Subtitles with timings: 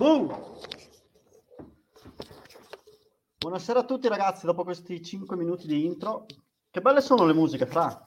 [0.00, 0.34] Boom!
[3.36, 6.24] Buonasera a tutti ragazzi, dopo questi 5 minuti di intro.
[6.70, 8.02] Che belle sono le musiche, Fra?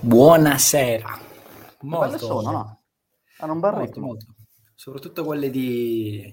[0.00, 1.18] Buonasera.
[1.80, 2.04] Molto.
[2.04, 2.82] Che belle sono, no?
[3.38, 4.06] Hanno un bel molto, ritmo.
[4.08, 4.26] Molto.
[4.74, 6.30] Soprattutto quelle di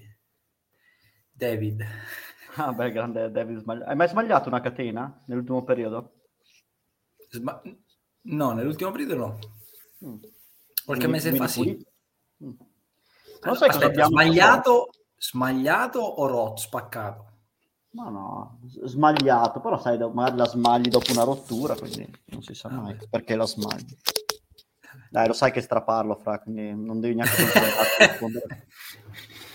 [1.32, 1.82] David.
[2.56, 3.66] Ah, beh, grande David.
[3.84, 6.20] Hai mai sbagliato una catena nell'ultimo periodo?
[7.30, 7.60] Sma-
[8.20, 9.38] no, nell'ultimo periodo no.
[10.04, 10.22] Mm.
[10.84, 11.84] Qualche mese fa sì.
[12.44, 12.52] Mm.
[13.44, 17.32] Non sai Aspetta, cosa sbagliato, smagliato o rotto, spaccato?
[17.90, 22.68] No, no, smagliato, però sai, magari la smagli dopo una rottura, quindi non si sa
[22.68, 23.96] mai ah, perché la smagli.
[25.10, 27.44] Dai, lo sai che straparlo, fra, quindi non devi neanche
[27.98, 28.66] rispondere.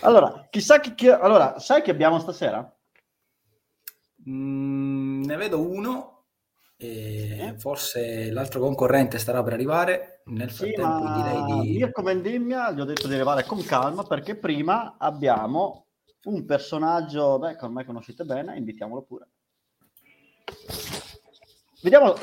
[0.02, 1.08] Allora, chissà chi, chi...
[1.08, 2.74] Allora, sai che abbiamo stasera?
[4.26, 6.20] Mm, ne vedo uno,
[6.76, 7.58] e eh?
[7.58, 10.19] forse l'altro concorrente starà per arrivare.
[10.30, 11.70] Nel frattempo sì, direi di...
[11.78, 15.86] Mirko Vendimmia gli ho detto di arrivare con calma perché prima abbiamo
[16.24, 19.28] un personaggio beh, che ormai conoscete bene, invitiamolo pure.
[21.82, 22.14] Vediamo,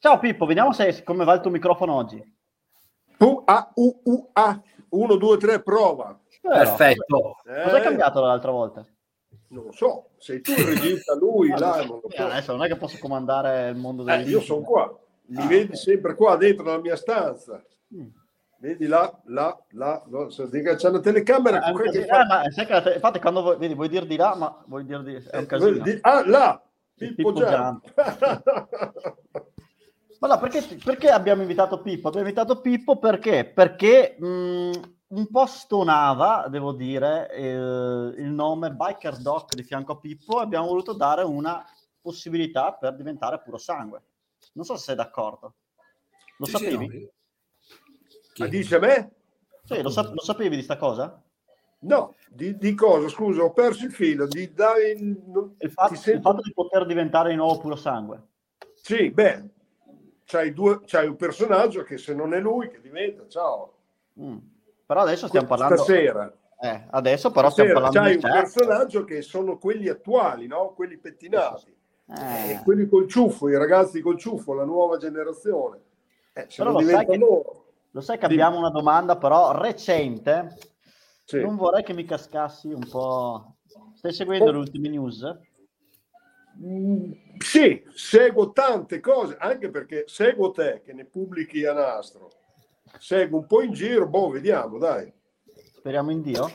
[0.00, 2.38] Ciao Pippo, vediamo se, come va il tuo microfono oggi.
[3.18, 6.18] U A U U A 1 2 3 prova.
[6.40, 7.36] Perfetto.
[7.46, 7.62] Eh...
[7.62, 8.86] Cos'è cambiato l'altra volta?
[9.48, 12.22] Non lo so, sei tu il regista, lui, là, non so.
[12.22, 14.96] Adesso non è che posso comandare il mondo del eh, Io sono qua,
[15.30, 17.62] li ah, vedi sempre qua dentro nella mia stanza.
[17.94, 18.08] Mm.
[18.58, 21.62] Vedi là, là, là, no, c'è una telecamera.
[21.62, 22.26] Eh, che fa...
[22.26, 25.14] ma sai che, infatti, quando vuoi, vedi, vuoi dire di là, ma vuoi dire di.
[25.14, 25.78] È un eh, casino.
[25.78, 26.62] Di, ah, là!
[26.94, 27.94] Pippo, Pippo Jump.
[30.20, 32.08] ma no, perché, perché, abbiamo invitato Pippo?
[32.08, 33.46] Abbiamo invitato Pippo perché?
[33.46, 34.70] Perché mh,
[35.06, 37.54] un po' stonava, devo dire, eh,
[38.18, 41.64] il nome Biker Doc di fianco a Pippo e abbiamo voluto dare una
[41.98, 44.02] possibilità per diventare puro sangue.
[44.52, 45.54] Non so se sei d'accordo.
[46.38, 46.88] Lo sì, sapevi?
[46.88, 48.44] Sì, no.
[48.44, 49.10] Ma dice a me?
[49.64, 51.22] Sì, lo, sa- lo, sapevi di sta cosa?
[51.80, 53.08] No, di, di, cosa?
[53.08, 54.26] Scusa, ho perso il filo.
[54.26, 56.16] Di dare il, il, fatto, sento...
[56.16, 58.22] il fatto di poter diventare di nuovo puro sangue.
[58.74, 59.48] Sì, beh,
[60.24, 63.74] c'hai, due, c'hai un personaggio che se non è lui che diventa, ciao.
[64.20, 64.38] Mm.
[64.86, 65.76] Però adesso stiamo parlando...
[65.76, 66.34] Stasera.
[66.62, 70.72] Eh, adesso però Stasera, stiamo parlando c'hai un personaggio che sono quelli attuali, no?
[70.74, 71.74] Quelli pettinati.
[72.16, 72.60] Eh.
[72.64, 75.80] Quelli col ciuffo, i ragazzi col ciuffo, la nuova generazione.
[76.32, 80.56] Eh, se però lo sai, che, lo sai che abbiamo una domanda però recente.
[81.24, 81.40] Sì.
[81.40, 83.56] Non vorrei che mi cascassi un po'.
[83.94, 84.52] Stai seguendo oh.
[84.52, 85.38] le ultime news?
[86.62, 92.30] Mm, sì, seguo tante cose, anche perché seguo te che ne pubblichi a nastro
[92.98, 95.12] seguo un po' in giro, boh, vediamo, dai.
[95.76, 96.50] Speriamo in Dio.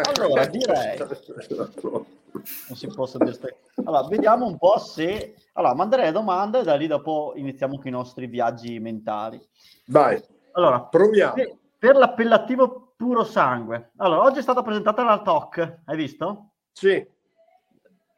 [0.00, 0.20] Eh.
[0.20, 0.98] Allora, direi...
[0.98, 3.58] non si può dire...
[3.84, 5.34] Allora, vediamo un po' se...
[5.54, 9.40] Allora, manderei domande e da lì dopo iniziamo con i nostri viaggi mentali.
[9.84, 11.34] Dai, allora, proviamo.
[11.34, 13.92] Per, per l'appellativo puro sangue.
[13.96, 16.50] Allora, oggi è stata presentata la TOC, hai visto?
[16.72, 16.92] Sì.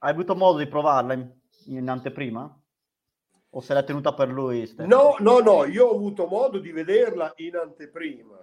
[0.00, 1.30] Hai avuto modo di provarla in,
[1.66, 2.52] in anteprima?
[3.50, 4.66] O se l'ha tenuta per lui?
[4.66, 5.16] Stefano?
[5.18, 8.36] No, no, no, io ho avuto modo di vederla in anteprima,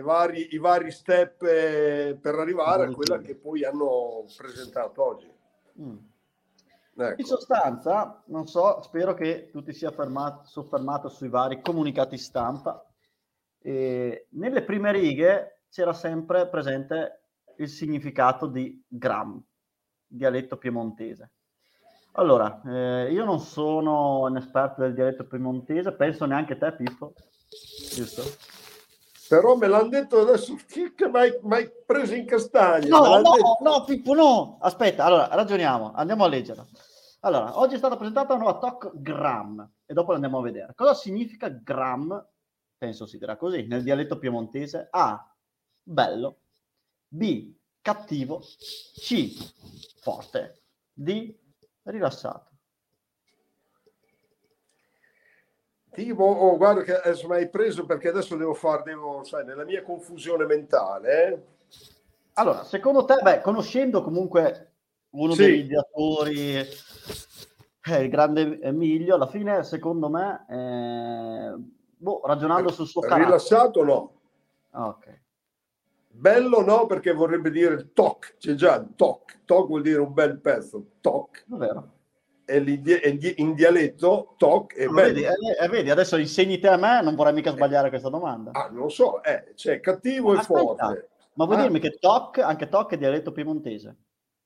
[0.00, 5.32] vari, i vari step eh, per arrivare a quella che poi hanno presentato oggi.
[5.80, 5.96] Mm.
[6.96, 7.20] Ecco.
[7.20, 12.86] In sostanza, non so, spero che tu ti sia fermato, soffermato sui vari comunicati stampa.
[13.58, 17.22] E nelle prime righe c'era sempre presente
[17.56, 19.42] il significato di gram,
[20.06, 21.32] dialetto piemontese.
[22.12, 27.12] Allora, eh, io non sono un esperto del dialetto piemontese, penso neanche te, Pippo,
[27.92, 28.22] giusto?
[29.28, 32.88] Però me l'hanno detto adesso, che mai, mai preso in castagna?
[32.88, 33.58] No, no, detto...
[33.60, 34.58] no, Pippo, no.
[34.60, 36.66] Aspetta, allora, ragioniamo, andiamo a leggere.
[37.20, 40.74] Allora, oggi è stata presentata una nuova TOC gram e dopo andiamo a vedere.
[40.74, 42.24] Cosa significa gram?
[42.76, 44.88] Penso si dirà così, nel dialetto piemontese.
[44.90, 45.34] A,
[45.82, 46.40] bello.
[47.08, 48.40] B, cattivo.
[48.40, 49.32] C,
[50.00, 50.64] forte.
[50.92, 51.34] D,
[51.84, 52.53] rilassato.
[55.94, 59.64] Tipo, oh, guarda che adesso mi hai preso perché adesso devo fare, devo, sai, nella
[59.64, 61.24] mia confusione mentale.
[61.24, 61.42] Eh?
[62.34, 64.72] Allora, secondo te, beh, conoscendo comunque
[65.10, 65.42] uno sì.
[65.42, 71.54] degli ideatori, eh, il grande Emilio, alla fine, secondo me, eh,
[71.96, 73.26] boh, ragionando sul suo carattere...
[73.26, 74.12] Rilassato no.
[74.70, 75.22] Ah, ok.
[76.08, 80.40] Bello no, perché vorrebbe dire toc, c'è già il toc, toc vuol dire un bel
[80.40, 81.44] pezzo, toc.
[81.46, 81.92] Vero.
[82.46, 85.14] E in dialetto toc è bello.
[85.14, 88.50] Vedi, eh, vedi, adesso insegni te a me, non vorrei mica sbagliare questa domanda.
[88.52, 91.08] Ah, non so, eh, c'è cattivo ma e aspetta, forte.
[91.34, 91.62] Ma vuoi ah.
[91.62, 93.96] dirmi che toc, anche toc è dialetto piemontese?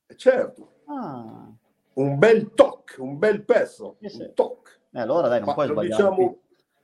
[0.07, 0.75] Eh, certo.
[0.85, 1.51] Ah.
[1.93, 4.21] Un bel toc, un bel pezzo, eh sì.
[4.21, 4.79] un toc.
[4.91, 6.01] Eh, allora dai, non ma puoi sbagliare.
[6.01, 6.37] Diciamo,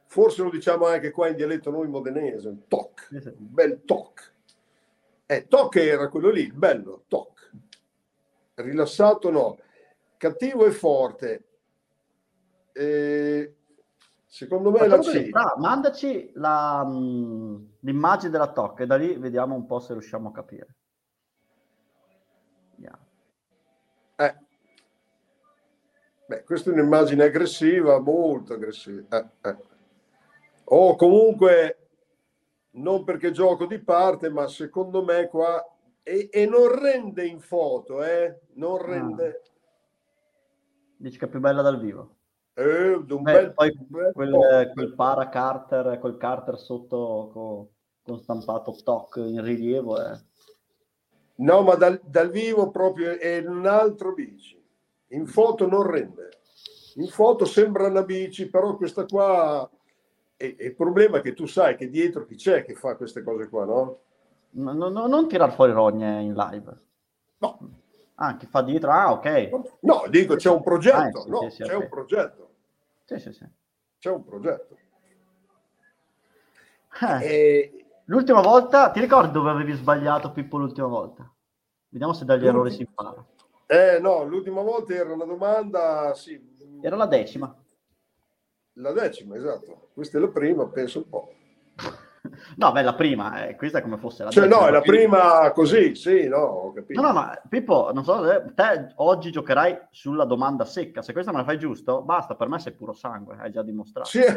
[0.08, 3.30] forse lo diciamo anche qua in dialetto noi modenese, un toc, eh sì.
[3.30, 4.34] un bel toc.
[5.28, 7.52] Eh, toc era quello lì, bello, toc.
[8.56, 9.58] Rilassato no.
[10.18, 11.48] Cattivo e forte.
[12.72, 13.56] Eh,
[14.26, 15.30] secondo me la C.
[15.32, 20.30] Ah, mandaci la, mm, l'immagine della toc e da lì vediamo un po' se riusciamo
[20.30, 20.76] a capire.
[24.18, 24.36] Eh.
[26.28, 29.04] Beh, questa è un'immagine aggressiva, molto aggressiva.
[29.10, 29.58] Eh, eh.
[30.66, 31.80] O comunque
[32.72, 35.64] non perché gioco di parte, ma secondo me qua
[36.02, 38.40] e, e non rende in foto, eh?
[38.54, 38.86] Non ah.
[38.86, 39.42] rende.
[39.44, 39.54] Ah.
[41.06, 42.16] Dici che è più bella dal vivo.
[42.56, 47.68] Eh, Beh, bel, poi bel quel, quel, para Carter, quel Carter sotto con,
[48.02, 50.04] con stampato TOC in rilievo.
[50.04, 50.20] Eh.
[51.36, 54.60] No, ma dal, dal, vivo proprio è un altro bici.
[55.10, 56.30] In foto non rende.
[56.96, 59.70] In foto sembra una bici, però questa qua
[60.38, 63.22] e, e il problema è che tu sai che dietro chi c'è che fa queste
[63.22, 64.00] cose qua, no?
[64.50, 66.80] no, no, no non tirar fuori rogne in live.
[67.38, 67.84] No.
[68.16, 68.92] Ah, chi fa dietro?
[68.92, 69.78] Ah, ok.
[69.82, 70.98] No, dico c'è un progetto.
[70.98, 71.82] Ah, sì, no, sì, sì, c'è okay.
[71.82, 72.50] un progetto.
[73.04, 73.46] Sì, sì, sì.
[74.00, 74.78] C'è un progetto.
[77.02, 77.86] Eh, e...
[78.06, 81.30] L'ultima volta, ti ricordi dove avevi sbagliato Pippo l'ultima volta?
[81.90, 83.26] Vediamo se dagli errori si impara.
[83.66, 86.40] Eh no, l'ultima volta era una domanda, sì.
[86.82, 87.54] Era la decima.
[88.74, 89.90] La decima, esatto.
[89.94, 91.34] Questa è la prima, penso un po'.
[92.58, 94.62] No, beh, la prima, eh, questa è come fosse la cioè, decima.
[94.62, 97.02] no, è la prima così, sì, no, ho capito.
[97.02, 101.02] No, no, ma Pippo, non so se te oggi giocherai sulla domanda secca.
[101.02, 104.10] Se questa me la fai giusto, basta, per me sei puro sangue, hai già dimostrato.
[104.10, 104.22] Sì.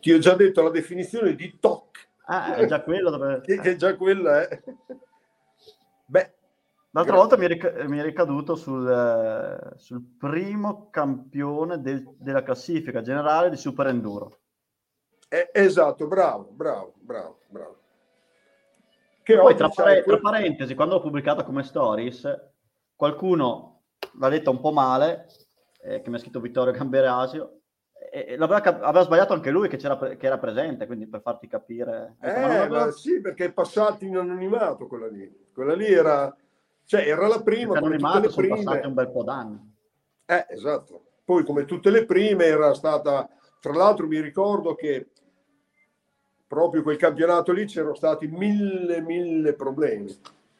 [0.00, 2.08] Ti ho già detto la definizione di TOC.
[2.26, 3.40] Ah, è già quello dove...
[3.46, 4.62] che è già quella, eh.
[6.06, 6.34] Beh,
[6.94, 12.42] L'altra volta mi è, ric- mi è ricaduto sul, eh, sul, primo campione del, della
[12.42, 14.40] classifica generale di Super Enduro.
[15.32, 17.76] Eh, esatto, bravo, bravo, bravo, bravo.
[19.22, 22.50] Che poi, tra, pare- tra, parentesi, quando l'ho pubblicata come stories,
[22.94, 23.84] qualcuno
[24.18, 25.28] l'ha detta un po' male,
[25.80, 27.60] eh, che mi ha scritto Vittorio Gamberasio,
[28.10, 32.16] e l'aveva, aveva sbagliato anche lui che, che, era presente, quindi per farti capire.
[32.20, 32.90] Eh, aveva...
[32.90, 35.48] sì, perché è passato in anonimato quella lì.
[35.50, 36.36] Quella lì era
[36.84, 37.78] cioè, era la prima.
[37.78, 38.48] Come tutte le prime.
[38.48, 39.74] Sono passati un bel po' d'anni.
[40.26, 41.06] Eh, esatto.
[41.24, 43.26] Poi, come tutte le prime, era stata.
[43.60, 45.12] Tra l'altro, mi ricordo che
[46.52, 50.14] proprio quel campionato lì c'erano stati mille, mille problemi.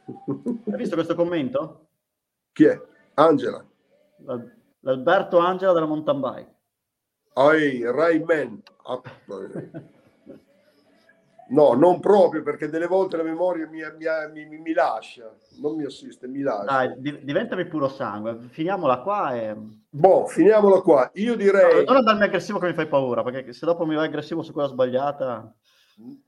[0.07, 1.89] Hai visto questo commento?
[2.51, 2.81] Chi è?
[3.13, 3.63] Angela.
[4.81, 6.55] L'Alberto Angela della mountain bike.
[7.35, 8.63] Oi, Rayman.
[8.85, 9.03] Ah,
[11.53, 15.31] No, non proprio perché delle volte la memoria mi, mi, mi, mi lascia,
[15.61, 16.65] non mi assiste, mi lascia.
[16.65, 19.55] Dai, di, diventami puro sangue, finiamola qua e...
[19.91, 21.11] Boh, finiamola qua.
[21.15, 21.85] Io direi...
[21.85, 24.53] No, non andarmi aggressivo che mi fai paura, perché se dopo mi vai aggressivo su
[24.53, 25.55] quella sbagliata...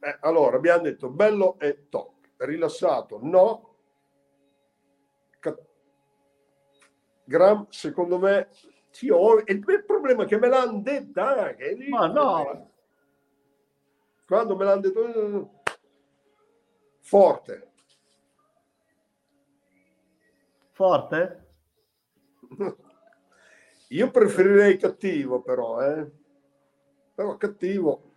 [0.01, 3.77] Eh, allora, abbiamo detto bello e top, rilassato, no.
[5.41, 5.63] Cat...
[7.25, 8.49] Gram, secondo me...
[8.91, 9.43] Sì, ho...
[9.45, 11.77] il problema è che me l'hanno detta anche.
[11.89, 12.73] Ma no!
[14.27, 15.61] quando me l'hanno detto
[17.01, 17.73] forte
[20.73, 21.47] forte
[23.89, 26.11] io preferirei cattivo però eh?
[27.15, 28.14] però cattivo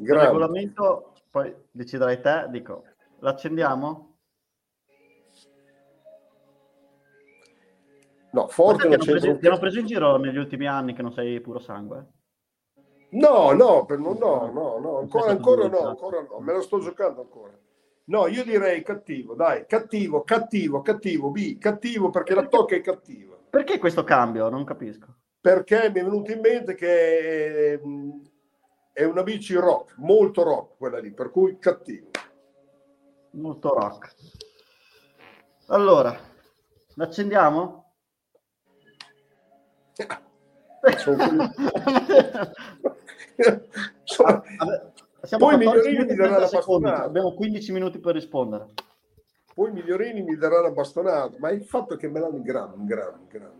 [0.00, 2.84] il regolamento poi deciderai te dico
[3.20, 4.16] l'accendiamo
[8.30, 11.40] no forte non preso, ti hanno preso in giro negli ultimi anni che non sei
[11.40, 12.06] puro sangue
[13.10, 17.22] No, no, per, no, no, no, ancora, ancora no, ancora no, me lo sto giocando
[17.22, 17.58] ancora.
[18.04, 23.36] No, io direi cattivo, dai, cattivo, cattivo, cattivo, B, cattivo perché la tocca è cattiva.
[23.48, 24.50] Perché questo cambio?
[24.50, 25.06] Non capisco.
[25.40, 27.80] Perché mi è venuto in mente che
[28.98, 32.08] è una bici rock, molto rock quella lì, per cui cattivo.
[33.30, 34.12] Molto rock.
[35.68, 36.18] Allora,
[36.94, 37.92] l'accendiamo?
[44.02, 44.42] Sono
[45.38, 47.04] poi Migliorini mi darà la bastonata.
[47.04, 48.66] Abbiamo 15 minuti per rispondere.
[49.54, 53.52] Poi Migliorini mi darà la bastonata, ma il fatto che me l'hanno gram, gram, gram,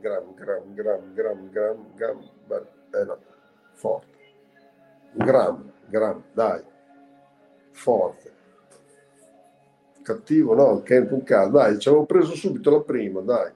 [0.00, 3.18] gram, gram, gram, gram, gram, gram, gram, eh no,
[3.74, 4.14] forte.
[4.14, 4.15] Gram, gram,
[6.32, 6.64] dai,
[7.72, 8.34] forte.
[10.02, 13.52] Cattivo, no, che è un caso, dai, ci avevo preso subito la prima, dai.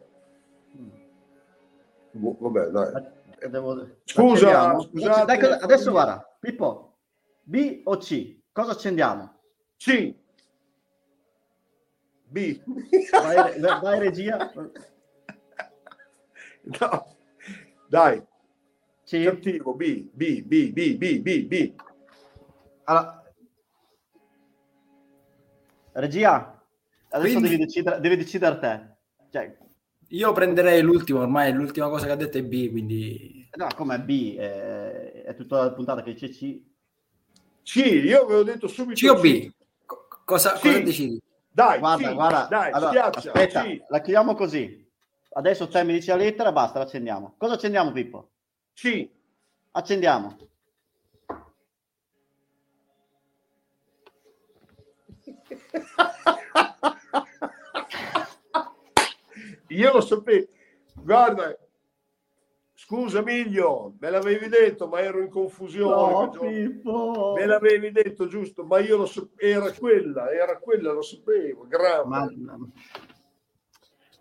[2.12, 3.18] Vabbè, dai.
[3.48, 3.88] Devo...
[4.04, 5.24] Scusa, scusate.
[5.24, 6.96] Dai, adesso guarda, Pippo,
[7.42, 8.38] B o C?
[8.52, 9.38] Cosa accendiamo?
[9.76, 10.14] C.
[12.28, 12.60] B.
[13.10, 14.52] Vai, vai regia.
[16.62, 17.16] No.
[17.88, 18.22] Dai.
[19.10, 19.24] C.
[19.24, 21.74] Cattivo, B, B, B, B, B, B, B.
[22.84, 23.24] Allora,
[25.94, 26.64] Regia,
[27.08, 27.48] adesso Quindi...
[27.48, 28.86] devi, decidere, devi decidere te.
[29.32, 29.58] Cioè,
[30.10, 33.48] io prenderei l'ultimo, ormai l'ultima cosa che ha detto è B, quindi...
[33.56, 34.36] No, come B?
[34.36, 36.62] È, è tutta la puntata che dice C.
[37.64, 39.50] C, io avevo detto subito C o B?
[40.24, 41.20] cosa, cosa decidi?
[41.50, 42.46] Dai, guarda, C, guarda.
[42.48, 43.82] Dai, allora, aspetta, C.
[43.88, 44.88] la chiudiamo così.
[45.32, 47.34] Adesso te mi dici la lettera, basta, la accendiamo.
[47.36, 48.30] Cosa accendiamo, Pippo?
[48.72, 49.10] C.
[49.72, 50.36] Accendiamo.
[59.68, 60.48] Io lo sapevo.
[60.94, 61.56] Guarda,
[62.74, 66.80] scusa Miglio, me l'avevi detto, ma ero in confusione.
[66.82, 69.38] No, me l'avevi detto giusto, ma io lo sapevo.
[69.38, 71.66] Era quella, era quella, lo sapevo.
[72.06, 72.28] Ma,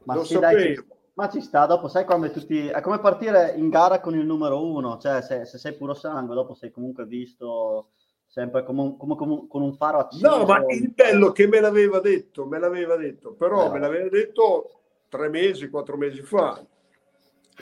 [0.03, 0.85] ma lo sì, sapevo.
[0.87, 2.67] Dai, ma ci sta, dopo sai quando tutti...
[2.67, 6.33] È come partire in gara con il numero uno, cioè se, se sei puro sangue,
[6.33, 7.89] dopo sei comunque visto
[8.25, 10.37] sempre come, un, come, come con un faro acceso.
[10.37, 14.07] No, ma il bello che me l'aveva detto, me l'aveva detto, però eh, me l'aveva
[14.07, 16.65] detto tre mesi, quattro mesi fa.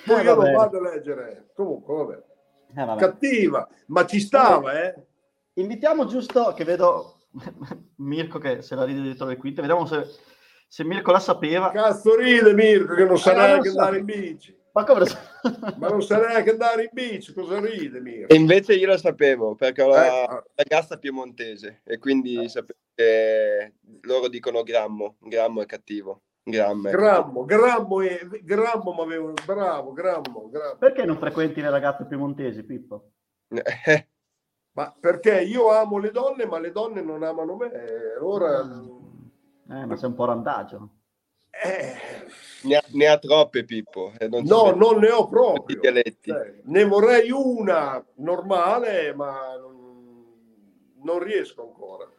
[0.06, 1.50] Poi eh, io lo vado a leggere.
[1.56, 2.24] Comunque, vabbè.
[2.76, 3.00] Eh, vabbè.
[3.00, 4.94] Cattiva, ma ci stava, eh.
[5.54, 7.22] Invitiamo giusto, che vedo
[7.98, 10.06] Mirko che se la ride dietro le quinte, vediamo se,
[10.67, 11.71] se Mirko la sapeva.
[11.71, 13.79] Cazzo ride Mirko che non sa eh, neanche so.
[13.79, 14.55] andare in bici.
[14.74, 15.05] Ma, come...
[15.77, 18.33] ma non sa neanche andare in bici, cosa ride Mirko?
[18.33, 20.43] E invece io lo sapevo, perché ho la eh.
[20.55, 22.50] ragazza piemontese e quindi eh.
[22.50, 26.21] sapevo che loro dicono grammo, grammo è cattivo.
[26.47, 30.77] Grammo, Grammo, Grammo, e, Grammo ma avevo, bravo, Grammo, Grammo.
[30.77, 33.12] Perché non frequenti le ragazze piemontesi, Pippo?
[34.71, 37.69] ma perché io amo le donne, ma le donne non amano me.
[38.17, 39.05] Allora...
[39.69, 40.89] Eh, ma sei un po' randagio.
[41.50, 41.95] Eh...
[42.63, 44.12] Ne, ha, ne, ha, troppe, Pippo.
[44.29, 45.79] Non no, non ne ho proprio.
[45.81, 50.25] Cioè, ne vorrei una normale, ma non,
[51.03, 52.09] non riesco ancora.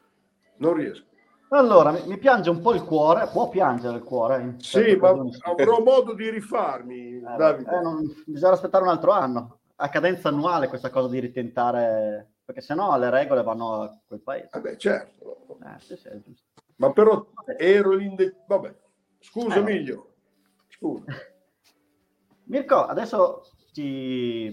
[0.56, 1.06] Non riesco.
[1.50, 4.56] Allora, mi, mi, piange un po' il cuore, può piangere il cuore.
[4.58, 7.70] Sì, ma avrò modo di rifarmi, eh, Davide.
[7.70, 12.60] Eh, non, bisogna aspettare un altro anno, a cadenza annuale questa cosa di ritentare, perché
[12.60, 14.50] sennò le regole vanno a quel paese.
[14.52, 15.58] Vabbè, certo.
[15.62, 16.08] Eh, sì, sì,
[16.78, 18.44] ma però ero l'inde...
[18.46, 18.74] Vabbè,
[19.20, 20.14] scusa eh, Emilio,
[20.68, 21.04] scusa.
[22.44, 23.42] Mirko, adesso
[23.72, 24.50] ci,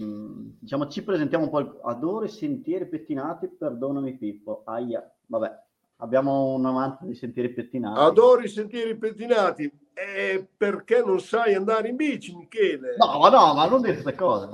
[0.60, 1.80] diciamo, ci presentiamo un po'.
[1.82, 4.62] Adoro i sentieri pettinati, perdonami Pippo.
[4.64, 5.64] Aia, vabbè
[5.98, 8.00] abbiamo un amante di sentieri pettinati.
[8.00, 9.70] Adoro i sentieri pettinati.
[9.94, 12.96] E perché non sai andare in bici, Michele?
[12.98, 14.48] No, ma no, ma non dire queste cose.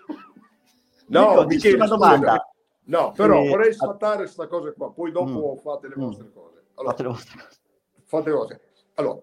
[1.06, 2.53] No, Dico, Michele, una domanda.
[2.86, 3.50] No, però e...
[3.50, 5.64] vorrei sfatare questa cosa qua, poi dopo mm.
[5.64, 6.64] fate le vostre cose.
[6.76, 7.60] Allora, fate le vostre cose.
[8.04, 8.62] Fate le.
[8.96, 9.22] Allora,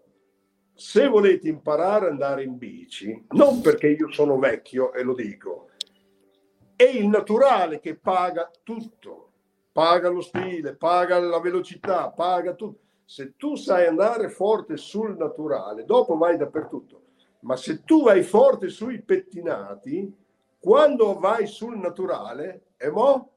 [0.75, 5.69] se volete imparare ad andare in bici, non perché io sono vecchio e lo dico,
[6.75, 9.31] è il naturale che paga tutto
[9.73, 12.81] paga lo stile, paga la velocità, paga tutto.
[13.05, 17.03] Se tu sai andare forte sul naturale, dopo vai dappertutto.
[17.41, 20.15] Ma se tu vai forte sui pettinati,
[20.59, 23.31] quando vai sul naturale, e mo?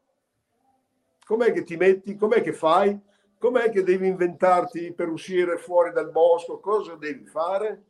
[1.25, 2.15] Com'è che ti metti?
[2.15, 3.00] Com'è che fai?
[3.38, 6.60] Com'è che devi inventarti per uscire fuori dal bosco?
[6.60, 7.84] Cosa devi fare?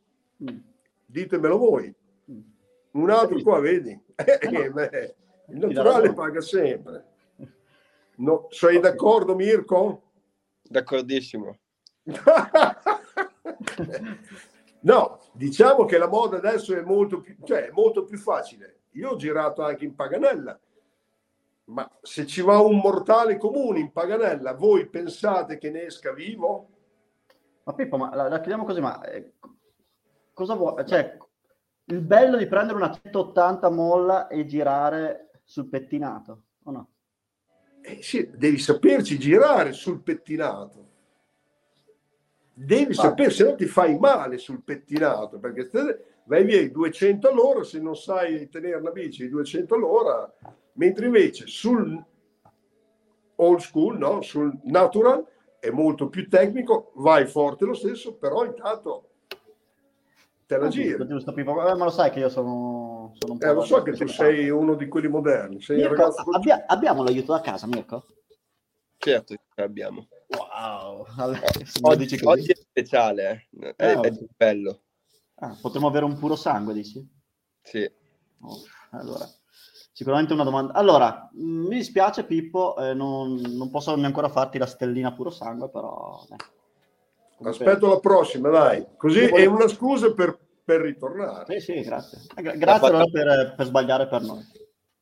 [0.44, 0.58] Mm.
[1.06, 1.94] Ditemelo voi.
[2.32, 2.40] Mm.
[2.92, 3.92] Un altro qua, vedi?
[4.16, 4.80] Eh, no.
[5.48, 7.06] il naturale paga sempre.
[8.16, 10.12] No, sei d'accordo Mirko?
[10.62, 11.58] D'accordissimo.
[14.82, 18.82] no, diciamo che la moda adesso è molto più, cioè, molto più facile.
[18.92, 20.60] Io ho girato anche in Paganella,
[21.74, 26.70] ma se ci va un mortale comune in Paganella, voi pensate che ne esca vivo?
[27.64, 29.34] Ma Pippo, ma la, la chiediamo così, ma eh,
[30.34, 30.86] cosa vuoi?
[30.86, 31.18] Cioè,
[31.86, 36.88] il bello di prendere una 180 molla e girare sul pettinato, o no?
[37.84, 40.92] eh, sì, devi saperci girare sul pettinato.
[42.54, 45.70] Devi sapere, se no ti fai male sul pettinato, perché
[46.26, 50.34] vai via i 200 all'ora se non sai tenere la bici i 200 all'ora,
[50.74, 52.04] mentre invece sul
[53.36, 54.22] old school, no?
[54.22, 55.26] sul natural,
[55.60, 59.10] è molto più tecnico, vai forte lo stesso, però intanto
[60.46, 61.08] te la ah, giri.
[61.08, 61.68] Giusto, Pippo.
[61.68, 63.46] Eh, ma lo sai che io sono, sono un po'.
[63.46, 65.62] Eh, lo so che tu sei uno di quelli moderni.
[65.62, 66.22] Sei Mirko, ragazzo...
[66.32, 68.06] abbia, abbiamo l'aiuto da casa, Mirko?
[68.98, 70.08] Certo, abbiamo.
[70.28, 71.06] Wow,
[71.82, 73.76] oggi, oggi, è speciale, eh.
[73.76, 74.82] è, eh, è bello.
[75.36, 77.06] Ah, potremmo avere un puro sangue, dici?
[77.62, 77.90] Sì.
[78.42, 78.62] Oh,
[78.92, 79.28] allora,
[79.94, 80.74] sicuramente una domanda.
[80.74, 85.70] Allora, mm, mi dispiace Pippo, eh, non, non, posso ancora farti la stellina puro sangue,
[85.70, 86.26] però...
[86.30, 86.52] Eh.
[87.46, 88.86] Aspetto la prossima, dai.
[88.96, 91.60] Così è una scusa per, per ritornare.
[91.60, 92.20] Sì, sì, grazie.
[92.36, 94.46] Eh, grazie allora per, per, sbagliare per noi.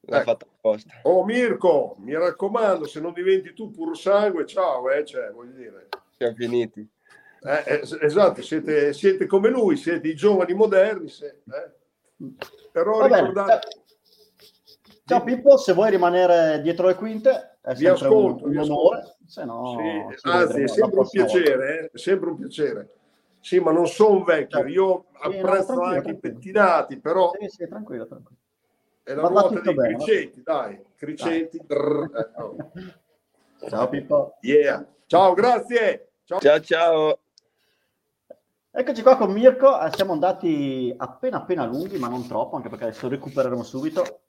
[0.01, 0.23] L'ha eh.
[0.23, 0.91] fatta apposta.
[1.03, 5.89] Oh Mirko, mi raccomando, se non diventi tu puro sangue, ciao, eh, cioè, voglio dire.
[6.17, 6.87] Siamo finiti.
[7.43, 11.09] Eh, eh, esatto, siete, siete, come lui, siete i giovani moderni.
[11.09, 11.71] Se, eh.
[12.71, 13.67] Però Va ricordate...
[15.11, 19.17] Ciao Pippo, se vuoi rimanere dietro le quinte, è vi ascolto, un, un onore.
[19.25, 21.89] Se no, sì, anzi, è sempre un piacere, eh?
[21.91, 22.89] è sempre un piacere.
[23.41, 24.71] Sì, ma non sono vecchio, certo.
[24.71, 27.29] io sì, apprezzo no, anche i pettinati, però...
[27.37, 28.39] Sì, sì, tranquillo, tranquillo.
[29.03, 31.59] È la ruota dei bene, criceti, dai, criceti.
[31.65, 32.09] Dai.
[33.67, 34.37] Ciao Pippo.
[34.39, 34.85] Yeah.
[35.07, 36.11] Ciao, grazie.
[36.23, 36.59] Ciao, ciao.
[36.61, 37.19] ciao.
[38.71, 43.09] Eccoci qua con Mirko, siamo andati appena appena lunghi, ma non troppo, anche perché adesso
[43.09, 44.21] recupereremo subito.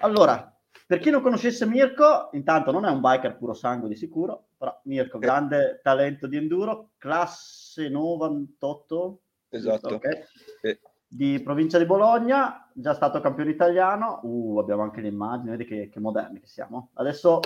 [0.00, 4.48] Allora, per chi non conoscesse Mirko, intanto non è un biker puro sangue di sicuro,
[4.56, 9.20] però Mirko, grande talento di enduro, classe 98.
[9.50, 9.94] Esatto.
[9.96, 10.22] Okay.
[10.62, 10.80] Eh.
[11.06, 14.20] Di provincia di Bologna, già stato campione italiano.
[14.22, 16.90] Uh, abbiamo anche le immagini, vedi che, che moderni che siamo.
[16.94, 17.40] Adesso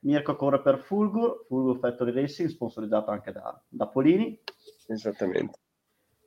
[0.00, 4.40] Mirko corre per Fulgur, Fulgur Factory Racing, sponsorizzato anche da, da Polini.
[4.86, 5.58] Esattamente.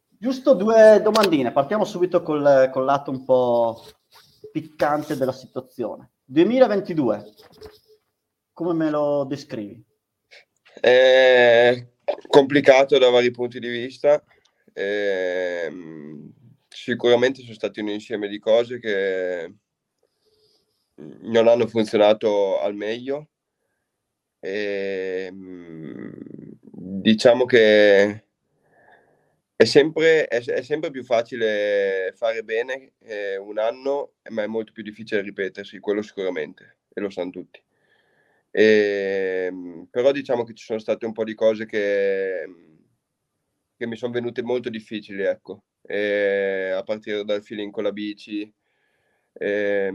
[0.09, 3.81] Giusto due domandine, partiamo subito col, col lato un po'
[4.51, 6.11] piccante della situazione.
[6.25, 7.33] 2022,
[8.53, 9.83] come me lo descrivi?
[10.79, 11.87] È
[12.27, 14.23] complicato da vari punti di vista.
[14.73, 15.71] Eh,
[16.67, 19.53] sicuramente sono stati un insieme di cose che
[20.95, 23.29] non hanno funzionato al meglio.
[24.39, 25.31] E,
[27.01, 28.25] diciamo che
[29.61, 34.71] è sempre, è, è sempre, più facile fare bene eh, un anno, ma è molto
[34.71, 37.61] più difficile ripetersi, quello sicuramente, e lo sanno tutti.
[38.49, 42.45] E, ehm, però diciamo che ci sono state un po' di cose che,
[43.77, 48.51] che mi sono venute molto difficili, ecco, e, a partire dal feeling con la bici.
[49.33, 49.93] E,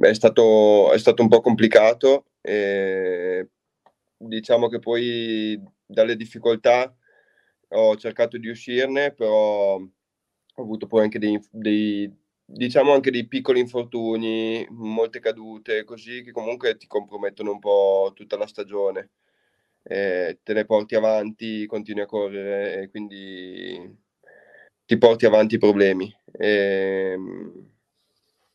[0.00, 3.48] è, stato, è stato un po' complicato, e,
[4.16, 6.96] diciamo che poi dalle difficoltà
[7.68, 12.12] ho cercato di uscirne, però ho avuto poi anche dei, dei,
[12.44, 18.36] diciamo anche dei piccoli infortuni, molte cadute, così che comunque ti compromettono un po' tutta
[18.36, 19.10] la stagione.
[19.82, 23.98] Eh, te le porti avanti, continui a correre e quindi
[24.84, 26.12] ti porti avanti i problemi.
[26.32, 27.16] E,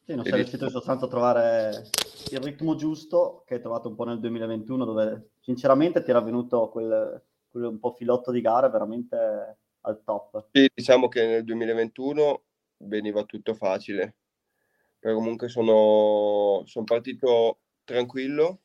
[0.03, 1.83] sì, non sei riuscito in sostanza a trovare
[2.31, 6.69] il ritmo giusto che hai trovato un po' nel 2021 dove sinceramente ti era venuto
[6.69, 7.21] quel,
[7.53, 10.47] un po' filotto di gara veramente al top.
[10.51, 12.43] Sì, diciamo che nel 2021
[12.77, 14.15] veniva tutto facile,
[14.99, 18.61] però comunque sono, sono partito tranquillo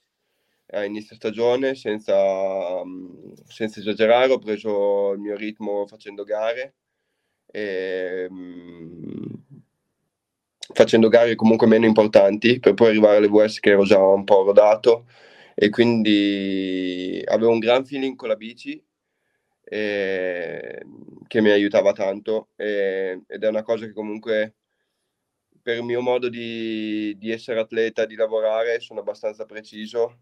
[0.69, 2.15] a inizio stagione senza,
[3.47, 6.75] senza, esagerare, ho preso il mio ritmo facendo gare
[7.47, 8.29] e
[10.75, 14.43] facendo gare comunque meno importanti per poi arrivare alle VS che ero già un po'
[14.43, 15.07] rodato
[15.59, 18.85] e quindi avevo un gran feeling con la bici
[19.65, 20.87] eh,
[21.27, 24.57] che mi aiutava tanto eh, ed è una cosa che comunque
[25.63, 30.21] per il mio modo di, di, essere atleta, di lavorare, sono abbastanza preciso.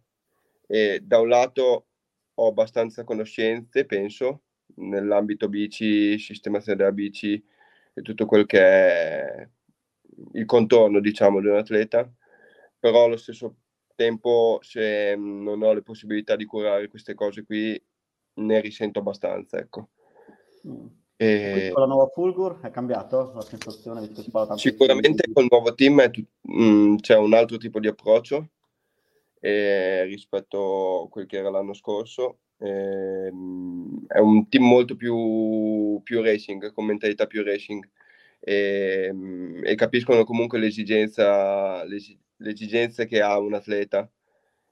[0.66, 1.88] E da un lato
[2.32, 4.44] ho abbastanza conoscenze, penso,
[4.76, 7.44] nell'ambito bici, sistemazione della bici
[7.92, 9.48] e tutto quel che è
[10.32, 12.10] il contorno, diciamo, di un atleta,
[12.78, 13.63] però allo stesso
[13.94, 17.80] tempo se non ho le possibilità di curare queste cose qui
[18.36, 19.88] ne risento abbastanza ecco.
[20.66, 20.86] Mm.
[21.16, 21.70] e...
[21.72, 24.08] con la nuova Fulgur è cambiato la sensazione
[24.56, 28.48] sicuramente col nuovo team t- mh, mm, c'è un altro tipo di approccio
[29.40, 33.28] eh, rispetto a quel che era l'anno scorso eh,
[34.08, 37.88] è un team molto più, più racing con mentalità più racing.
[38.40, 39.10] E,
[39.64, 44.10] e capiscono comunque l'esigenza, l'esigenza le esigenze che ha un atleta,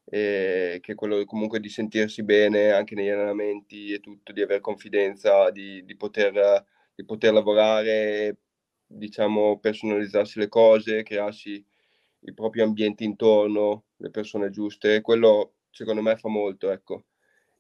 [0.05, 5.51] che è quello comunque di sentirsi bene anche negli allenamenti e tutto, di avere confidenza,
[5.51, 8.39] di, di, poter, di poter lavorare,
[8.87, 11.65] diciamo, personalizzarsi le cose, crearsi
[12.25, 17.07] i propri ambienti intorno, le persone giuste, quello secondo me fa molto, ecco.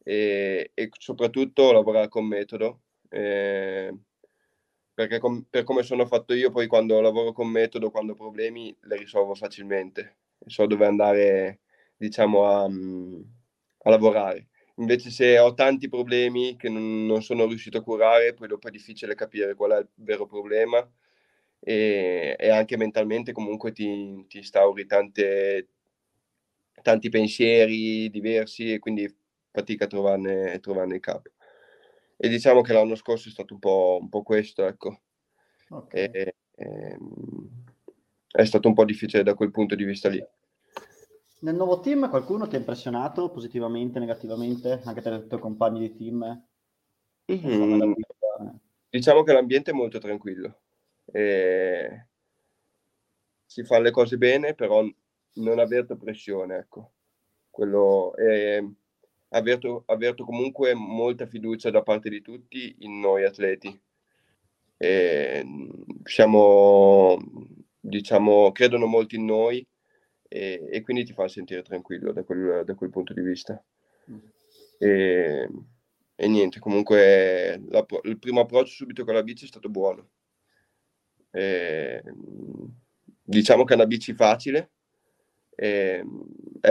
[0.04, 2.82] E, e soprattutto lavorare con metodo.
[3.08, 3.92] Eh,
[4.94, 8.74] perché com- per come sono fatto io, poi quando lavoro con metodo, quando ho problemi,
[8.82, 10.18] le risolvo facilmente.
[10.46, 11.60] So dove andare,
[11.96, 14.48] diciamo, a, a lavorare.
[14.76, 18.70] Invece se ho tanti problemi che non, non, sono riuscito a curare, poi dopo è
[18.70, 20.86] difficile capire qual è il vero problema
[21.60, 25.68] e, e anche mentalmente comunque ti, ti instauri tante,
[26.82, 29.14] tanti pensieri diversi e quindi
[29.50, 31.30] fatica a trovarne, trovarne il capo
[32.24, 35.00] e diciamo che l'anno scorso è stato un po', un po questo, ecco.
[35.68, 36.04] Okay.
[36.04, 37.64] E, e, ehm,
[38.30, 40.24] è stato un po' difficile da quel punto di vista lì.
[41.40, 45.96] Nel nuovo team qualcuno ti ha impressionato positivamente, negativamente, anche tra i tuoi compagni di
[45.96, 46.46] team?
[47.32, 47.92] Mm,
[48.88, 50.60] diciamo che l'ambiente è molto tranquillo.
[51.06, 52.06] E
[53.44, 54.88] si fanno le cose bene, però
[55.34, 56.92] non avverto pressione, ecco.
[57.50, 58.64] Quello è,
[59.32, 63.80] avverto, avverto comunque molta fiducia da parte di tutti in noi atleti.
[64.76, 65.44] E
[66.04, 67.18] siamo,
[67.78, 69.66] diciamo, credono molto in noi
[70.28, 73.62] e, e quindi ti fa sentire tranquillo da quel, da quel punto di vista.
[74.10, 74.18] Mm.
[74.78, 75.48] E,
[76.14, 80.10] e niente, comunque la, il primo approccio subito con la bici è stato buono.
[81.30, 82.02] E,
[83.22, 84.72] diciamo che è una bici facile,
[85.54, 86.02] è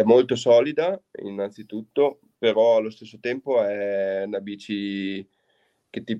[0.04, 5.24] molto solida innanzitutto, però allo stesso tempo è una bici
[5.92, 6.20] che ti,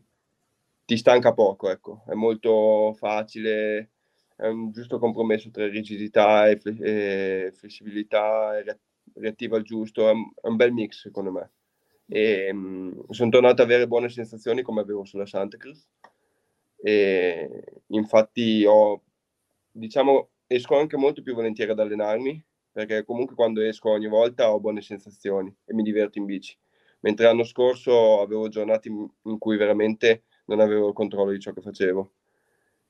[0.86, 2.04] ti stanca poco, ecco.
[2.06, 3.90] è molto facile,
[4.36, 8.78] è un giusto compromesso tra rigidità e, e flessibilità e
[9.16, 11.52] reattiva al giusto, è un, è un, bel mix secondo me.
[12.06, 15.90] E, mh, sono tornato ad avere buone sensazioni come avevo sulla Santa Cruz
[16.84, 19.02] e infatti ho,
[19.72, 24.60] diciamo, esco anche molto più volentieri ad allenarmi perché comunque quando esco ogni volta ho
[24.60, 26.58] buone sensazioni e mi diverto in bici.
[27.02, 31.62] Mentre l'anno scorso avevo giornate in cui veramente non avevo il controllo di ciò che
[31.62, 32.12] facevo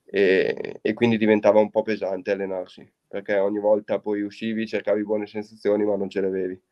[0.04, 5.26] e, e, quindi diventava un po' pesante allenarsi perché ogni volta poi uscivi, cercavi buone
[5.26, 6.62] sensazioni ma non ce le avevi.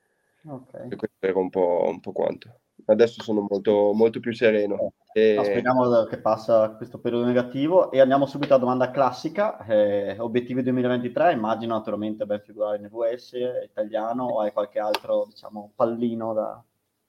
[0.43, 0.89] Okay.
[0.91, 2.61] E questo era un po', un po' quanto.
[2.85, 4.93] Adesso sono molto, molto più sereno.
[5.13, 5.35] E...
[5.35, 9.65] No, speriamo che passa questo periodo negativo e andiamo subito alla domanda classica.
[9.67, 13.33] Eh, obiettivi 2023, immagino naturalmente ben figurare in VS,
[13.65, 16.65] italiano o hai qualche altro diciamo, pallino da...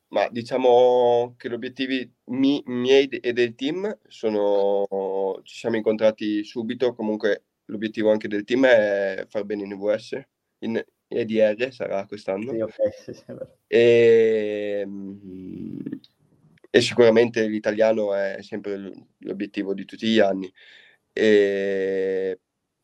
[0.09, 4.85] Ma diciamo che gli obiettivi mi, miei e del team sono...
[5.43, 10.21] ci siamo incontrati subito, comunque l'obiettivo anche del team è far bene in VS,
[10.59, 12.51] in EDR sarà quest'anno.
[12.51, 13.23] Sì, okay, sì, sì,
[13.67, 15.99] e, ehm,
[16.69, 20.51] e, sicuramente l'italiano è sempre l'obiettivo di tutti gli anni.
[21.13, 22.39] E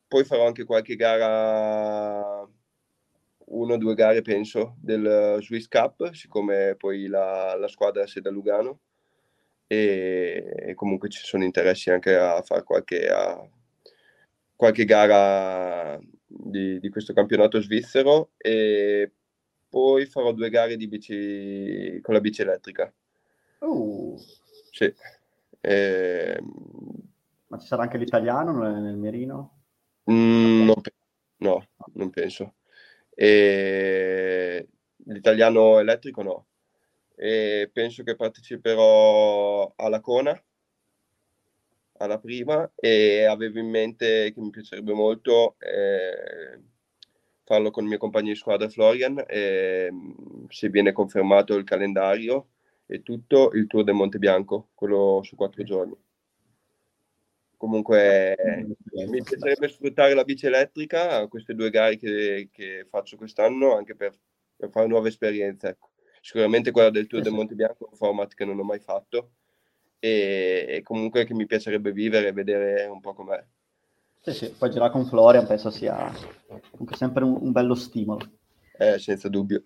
[0.07, 2.47] poi farò anche qualche gara,
[3.45, 8.29] una o due gare penso, del Swiss Cup, siccome poi la, la squadra è da
[8.29, 8.81] Lugano.
[9.67, 13.49] E, e, comunque ci sono interessi anche a fare qualche, a,
[14.55, 19.11] qualche gara di, di, questo campionato svizzero e
[19.69, 22.93] poi farò due gare di bici con la bici elettrica.
[23.59, 24.17] Uh.
[24.71, 24.93] Sì.
[25.61, 26.39] E...
[27.47, 29.63] Ma ci sarà anche l'italiano nel, nel mirino?
[30.11, 30.93] Mm, non pe-
[31.37, 32.55] no, non penso.
[33.13, 34.67] E...
[35.05, 36.47] L'italiano elettrico no.
[37.15, 40.39] E penso che parteciperò alla Kona
[41.97, 46.60] alla prima e avevo in mente che mi piacerebbe molto eh,
[47.43, 49.89] farlo con il mio compagno di squadra Florian e
[50.49, 52.49] se viene confermato il calendario
[52.86, 55.95] e tutto il Tour del Monte Bianco, quello su quattro giorni.
[57.57, 58.36] Comunque
[59.07, 64.13] mi piacerebbe sfruttare la bici elettrica, queste due gare che, che faccio quest'anno, anche per,
[64.55, 65.69] per fare nuove esperienze.
[65.69, 65.89] Ecco.
[66.21, 69.31] Sicuramente quella del Tour del Monte Bianco è un format che non ho mai fatto
[69.99, 73.43] e, e comunque che mi piacerebbe vivere e vedere un po' com'è.
[74.21, 76.12] Sì, sì, poi girare con Florian penso sia
[76.95, 78.25] sempre un, un bello stimolo.
[78.77, 79.63] Eh, senza dubbio.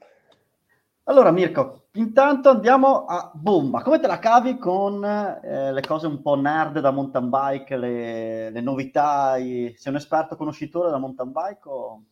[1.05, 3.81] Allora Mirko, intanto andiamo a bomba.
[3.81, 8.49] Come te la cavi con eh, le cose un po' nerd da mountain bike, le,
[8.51, 9.33] le novità?
[9.33, 11.67] Sei un esperto conoscitore da mountain bike?
[11.67, 12.03] O...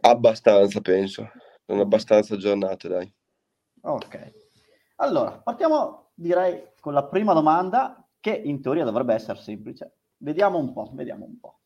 [0.00, 1.30] Abbastanza, penso.
[1.64, 3.10] Sono abbastanza aggiornato, dai.
[3.80, 4.32] Ok.
[4.96, 9.98] Allora, partiamo direi con la prima domanda che in teoria dovrebbe essere semplice.
[10.16, 11.60] Vediamo un po', vediamo un po'.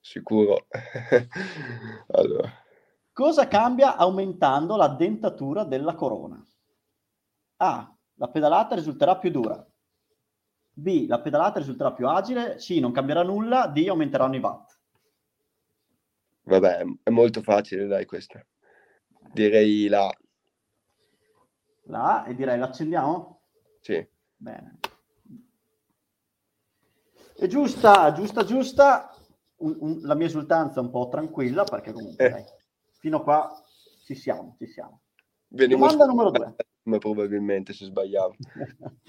[0.00, 0.66] Sicuro.
[2.14, 2.48] allora.
[3.12, 6.40] Cosa cambia aumentando la dentatura della corona?
[7.56, 7.92] A.
[8.14, 9.66] La pedalata risulterà più dura.
[10.72, 11.06] B.
[11.08, 12.54] La pedalata risulterà più agile.
[12.56, 12.78] C.
[12.80, 13.66] Non cambierà nulla.
[13.66, 13.84] D.
[13.88, 14.78] Aumenteranno i watt.
[16.42, 18.40] Vabbè, è molto facile, dai, questa.
[19.32, 20.08] Direi la
[21.86, 23.37] La e direi l'accendiamo?
[23.88, 24.06] Sì.
[24.36, 24.80] Bene.
[27.34, 29.14] È giusta, giusta, giusta.
[29.60, 32.28] Un, un, la mia esultanza è un po' tranquilla perché comunque eh.
[32.28, 32.44] dai,
[32.98, 33.64] fino a qua
[34.04, 35.00] ci siamo, ci siamo.
[35.48, 36.54] Veniamo Domanda numero due.
[36.84, 38.34] Ma probabilmente se sbagliamo.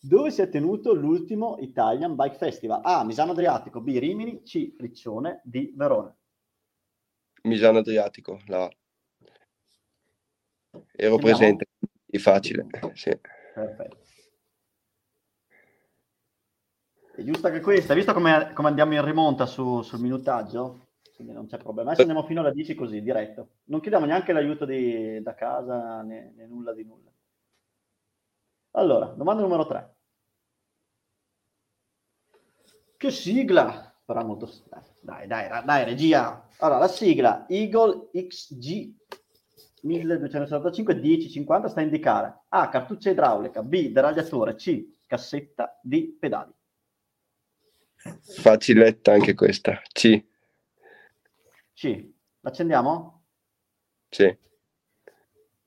[0.00, 2.80] Dove si è tenuto l'ultimo Italian Bike Festival?
[2.82, 3.04] A.
[3.04, 3.96] Misano Adriatico, B.
[3.96, 4.74] Rimini, C.
[4.76, 5.72] Riccione, D.
[5.74, 6.14] Verona.
[7.42, 8.68] Misano Adriatico, là.
[10.70, 11.16] Ero Andiamo.
[11.18, 11.66] presente,
[12.06, 12.66] è facile.
[12.92, 13.16] Sì.
[13.54, 14.04] Perfetto.
[17.16, 17.92] È giusta anche questa.
[17.92, 20.86] Hai visto come, come andiamo in rimonta su, sul minutaggio?
[21.16, 21.88] quindi non c'è problema.
[21.90, 23.48] Adesso andiamo fino alle 10 così, diretto.
[23.64, 27.10] Non chiediamo neanche l'aiuto di, da casa né, né nulla di nulla.
[28.72, 29.94] Allora, domanda numero 3.
[32.98, 33.94] Che sigla?
[34.04, 34.50] Però molto...
[35.00, 36.46] Dai, dai, dai, regia.
[36.58, 38.94] Allora, la sigla Eagle XG
[39.80, 42.68] 1275 1050 sta a indicare A.
[42.68, 43.88] Cartuccia idraulica, B.
[43.88, 44.96] Deragliatore, C.
[45.06, 46.18] Cassetta, D.
[46.18, 46.52] Pedali.
[48.22, 49.80] Faciletta anche questa.
[49.92, 50.24] C.
[51.72, 52.08] C.
[52.40, 53.24] L'accendiamo?
[54.08, 54.36] Sì.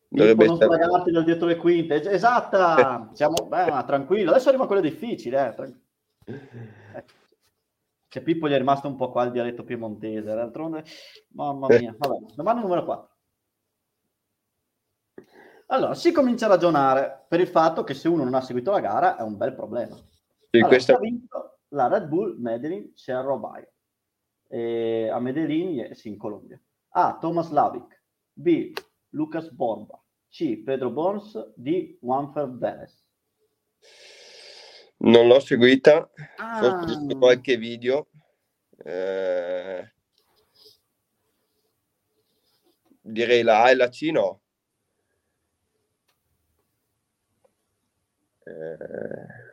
[0.08, 0.76] Dovrebbe non essere...
[0.76, 2.02] sbagliarti dal dietro le quinte.
[2.10, 3.12] Esatta!
[3.14, 3.48] Siamo...
[3.48, 4.32] Beh, tranquillo.
[4.32, 5.56] Adesso arriva quello difficile.
[6.26, 6.34] Eh.
[6.96, 7.14] Ecco.
[8.08, 10.34] Che Pippo gli è rimasto un po' qua il dialetto piemontese.
[10.34, 10.84] D'altronde,
[11.34, 11.96] mamma mia.
[11.96, 13.18] Vabbè, domanda numero 4.
[15.68, 18.80] Allora, si comincia a ragionare per il fatto che se uno non ha seguito la
[18.80, 19.96] gara è un bel problema.
[19.96, 20.98] Sì, allora, questa...
[20.98, 23.72] vinto la Red Bull Medellin Cerro Bayo
[24.48, 26.60] e a Medellin, sì, in Colombia.
[26.90, 27.18] A.
[27.20, 28.04] Thomas Lavic
[28.34, 28.74] B.
[29.10, 30.62] Lucas Borba C.
[30.64, 31.98] Pedro Bons D.
[32.00, 33.08] Juanfer Vélez
[35.00, 36.66] non l'ho seguita, ah.
[36.66, 38.08] ho visto qualche video.
[38.84, 39.94] Eh,
[43.02, 44.42] direi la A e la C no.
[48.46, 49.48] Eh...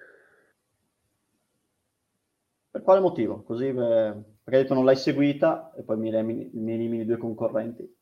[2.70, 3.42] Per quale motivo?
[3.42, 7.18] Così, eh, perché hai detto non l'hai seguita e poi mi elimini, mi elimini due
[7.18, 7.94] concorrenti.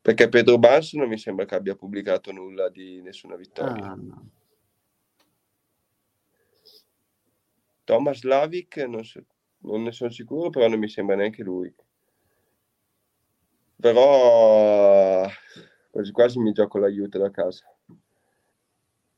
[0.00, 3.84] Perché Pedro Bans non mi sembra che abbia pubblicato nulla di nessuna vittoria.
[3.84, 4.28] Ah, no.
[7.82, 9.24] Thomas Lavic non, so,
[9.62, 11.74] non, ne sono sicuro, però non mi sembra neanche lui.
[13.80, 15.28] Però
[15.90, 17.73] quasi quasi mi gioco l'aiuto da casa.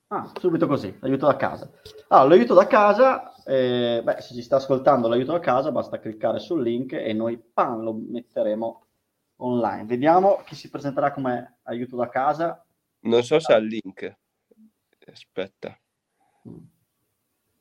[0.09, 1.69] Ah, subito così, aiuto da casa.
[2.09, 6.39] Allora, l'aiuto da casa, eh, beh, se ci sta ascoltando l'aiuto da casa, basta cliccare
[6.39, 8.87] sul link e noi pan, lo metteremo
[9.39, 9.85] online.
[9.85, 12.65] Vediamo chi si presenterà come aiuto da casa.
[13.01, 14.17] Non so se ha il link.
[15.09, 15.77] Aspetta.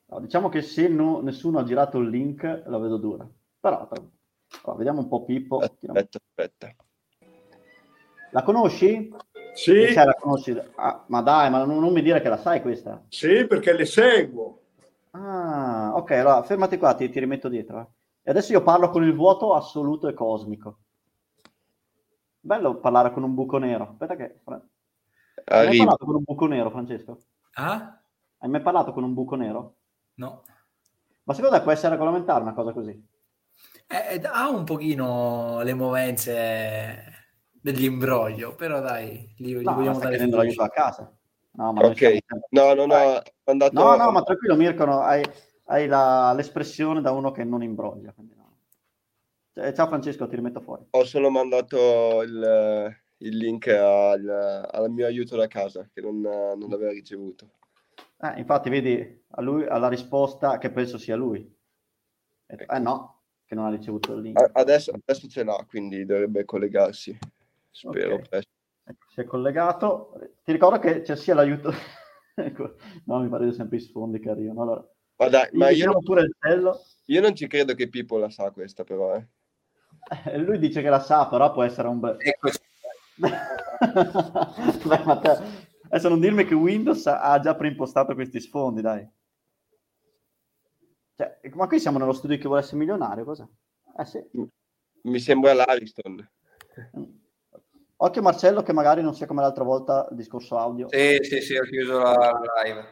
[0.07, 3.27] No, diciamo che se no, nessuno ha girato il link la vedo dura.
[3.59, 5.57] Però, però vediamo un po' Pippo.
[5.57, 6.75] Aspetta, aspetta.
[8.31, 9.11] La conosci?
[9.55, 9.93] Sì.
[9.93, 10.55] La conosci?
[10.75, 13.03] Ah, ma dai, ma non, non, mi dire che la sai questa.
[13.07, 14.59] Sì, perché le seguo.
[15.11, 17.79] Ah, ok, allora fermati qua, ti, ti rimetto dietro.
[17.79, 17.87] Eh.
[18.23, 20.79] E adesso io parlo con il vuoto assoluto e cosmico.
[22.39, 23.89] Bello parlare con un buco nero.
[23.91, 24.41] Aspetta che...
[25.45, 27.19] Hai mai parlato con un buco nero, Francesco?
[27.53, 27.99] Ah?
[28.39, 29.75] Hai mai parlato con un buco nero?
[30.15, 30.43] No.
[31.23, 33.07] Ma secondo te può essere regolamentare una cosa così?
[33.87, 37.24] Eh, ha un pochino le movenze
[37.65, 41.11] dell'imbroglio, però dai, li, no, vogliamo dare l'aiuto a casa.
[41.53, 42.17] No, ma ok,
[42.49, 43.73] no, no, no, andato...
[43.73, 45.23] no, no, ma tranquillo Mirko, no, hai,
[45.65, 48.13] hai la, l'espressione da uno che non imbroglia.
[48.17, 48.57] No.
[49.53, 50.85] Eh, ciao Francesco, ti rimetto fuori.
[50.91, 56.69] Ho solo mandato il, il link al, al, mio aiuto da casa che non, non
[56.69, 57.49] l'aveva ricevuto.
[58.21, 61.51] Eh, infatti, vedi, a lui, alla risposta che penso sia lui.
[62.45, 64.51] Eh, eh no, che non ha ricevuto il link.
[64.53, 67.17] Adesso, adesso ce l'ha, quindi dovrebbe collegarsi.
[67.75, 68.27] Spero okay.
[68.29, 68.51] presto.
[69.09, 70.13] Si è collegato.
[70.43, 71.73] Ti ricordo che c'è sia l'aiuto...
[72.33, 72.75] ecco.
[73.05, 74.61] No, mi pare sempre i sfondi che arrivano.
[74.61, 75.99] Allora, ma dai, ma io, non...
[77.05, 79.15] io non ci credo che Pippo la sa questa, però.
[79.15, 79.27] Eh.
[80.25, 82.17] Eh, lui dice che la sa, però può essere un bel...
[85.05, 85.41] Matteo,
[85.87, 89.09] adesso non dirmi che Windows ha già preimpostato questi sfondi, dai.
[91.15, 93.45] Cioè, ma qui siamo nello studio che vuole essere milionario, cos'è?
[93.97, 94.21] Eh sì.
[95.03, 96.29] Mi sembra l'Ariston.
[97.97, 100.87] Occhio Marcello che magari non sia come l'altra volta il discorso audio.
[100.89, 102.85] Sì, sì, sì, ho chiuso la live.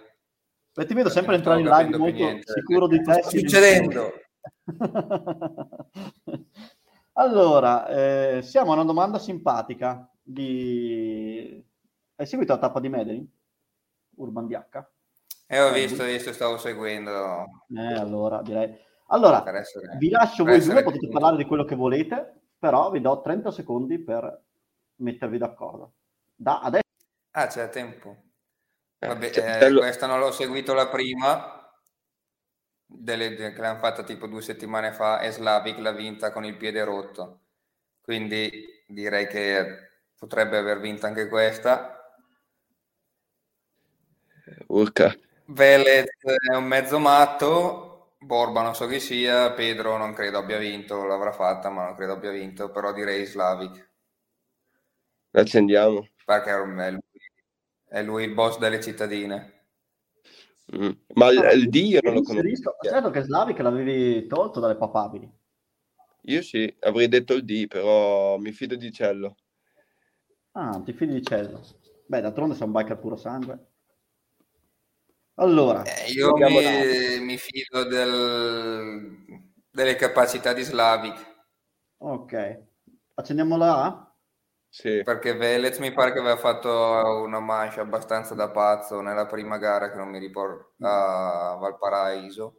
[0.74, 2.54] Beh, ti vedo sempre entrare in live molto niente.
[2.54, 3.14] sicuro di te.
[3.14, 4.14] Sta succedendo.
[7.16, 11.64] Allora, eh, siamo a una domanda simpatica di...
[12.16, 13.30] Hai seguito la tappa di Medellin?
[14.16, 14.86] Urban DH?
[15.46, 17.62] Eh, ho visto, ho visto, stavo seguendo.
[17.70, 18.76] Eh, allora, direi...
[19.08, 19.44] Allora,
[20.00, 24.00] vi lascio voi due, potete parlare di quello che volete, però vi do 30 secondi
[24.00, 24.42] per
[24.98, 25.94] mettervi d'accordo.
[26.36, 26.84] Da adesso...
[27.32, 28.32] Ah, c'è tempo.
[29.00, 31.64] Vabbè, eh, questa non l'ho seguito la prima,
[32.86, 36.84] delle, che l'hanno fatta tipo due settimane fa e Slavic l'ha vinta con il piede
[36.84, 37.42] rotto.
[38.02, 41.98] Quindi direi che potrebbe aver vinto anche questa.
[44.68, 45.16] Urca.
[45.46, 46.08] Velez
[46.50, 51.32] è un mezzo matto, Borba non so chi sia, Pedro non credo abbia vinto, l'avrà
[51.32, 53.92] fatta ma non credo abbia vinto, però direi Slavic.
[55.34, 56.08] Accendiamo.
[56.26, 57.00] Perché è lui,
[57.88, 59.52] è lui il boss delle cittadine.
[60.76, 60.92] Mm.
[61.16, 62.76] Ma il, il D io non lo conosco.
[62.82, 65.30] Certo che Slavic l'avevi tolto dalle papabili.
[66.28, 69.36] Io sì, avrei detto il D, però mi fido di Cello.
[70.52, 71.62] Ah, ti fidi di Cello.
[72.06, 73.72] Beh, d'altronde sei un biker puro sangue.
[75.36, 79.18] Allora, eh, io mi, mi, fido del,
[79.72, 81.46] delle capacità di Slavic.
[81.98, 82.64] Ok,
[83.16, 84.13] accendiamo la A?
[84.74, 85.04] Sì.
[85.04, 86.68] Perché Velez mi pare che aveva fatto
[87.24, 92.56] una mancia abbastanza da pazzo nella prima gara che non mi ricordo a Valparaiso.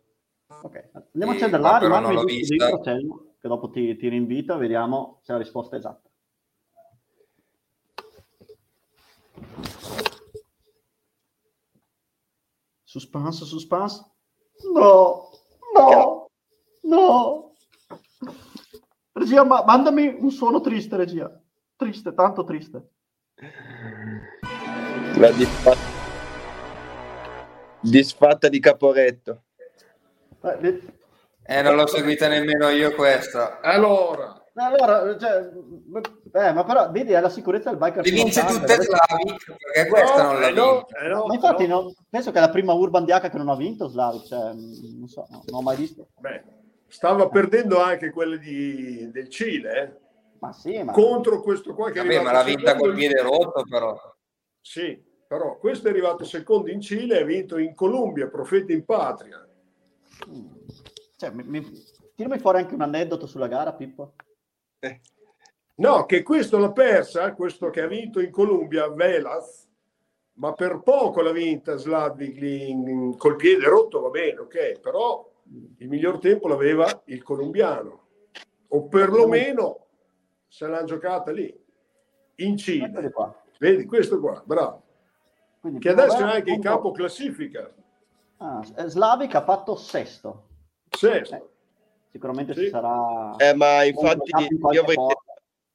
[0.47, 5.19] Ok, andiamo a accendere la A, rimane dentro, che dopo ti, ti rinvito e vediamo
[5.23, 6.09] se la risposta è esatta.
[12.85, 14.09] Suspense, suspense.
[14.73, 15.31] No,
[15.77, 16.31] no,
[16.83, 17.53] no.
[19.11, 21.41] Regia, ma mandami un suono triste, regia.
[21.77, 22.89] Triste, tanto triste.
[25.17, 25.79] La disfatta,
[27.81, 29.43] disfatta di Caporetto.
[30.43, 30.81] Eh,
[31.43, 33.61] eh, non l'ho seguita nemmeno io questa.
[33.61, 35.51] Allora, allora, cioè,
[36.33, 38.05] eh, ma però vedi, è la sicurezza del biker.
[38.05, 41.67] Li vince tutte Slavic, perché questa no, non l'ha eh no, eh no, ma infatti
[41.67, 41.93] no.
[42.09, 45.27] Penso che è la prima Urban DH che non ha vinto Slavic, cioè, non so,
[45.29, 46.07] non ho mai visto.
[46.21, 46.45] Beh,
[46.87, 50.03] stava perdendo anche quelle di, del Cile, eh.
[50.41, 50.93] Ma sì, ma...
[50.93, 53.97] contro questo qua che Vabbè, ma l'ha vinta col piede rotto però.
[54.61, 58.85] Sì, però questo è arrivato secondo in Cile e ha vinto in Colombia, profeta in
[58.85, 59.47] patria.
[60.29, 60.47] Mm.
[61.17, 61.67] Cioè, mi, mi...
[62.15, 64.15] tirami fuori anche un aneddoto sulla gara, Pippo.
[65.77, 69.67] No, che questo l'ha persa, questo che ha vinto in Colombia, Velas,
[70.35, 75.29] ma per poco l'ha vinta Sladvik col piede rotto, va bene, ok, però
[75.79, 78.07] il miglior tempo l'aveva il colombiano,
[78.69, 79.84] o perlomeno
[80.55, 81.53] se l'hanno giocata lì,
[82.37, 82.89] in Cina.
[83.59, 84.83] Vedi, questo qua, bravo.
[85.59, 87.75] Quindi, che adesso è anche in capo classifica.
[88.37, 90.47] Ah, Slavic ha fatto sesto.
[90.89, 91.35] Sesto.
[91.35, 91.53] Eh
[92.15, 92.61] sicuramente sì.
[92.61, 93.35] ci sarà...
[93.39, 95.23] Eh, ma infatti io avrei detto,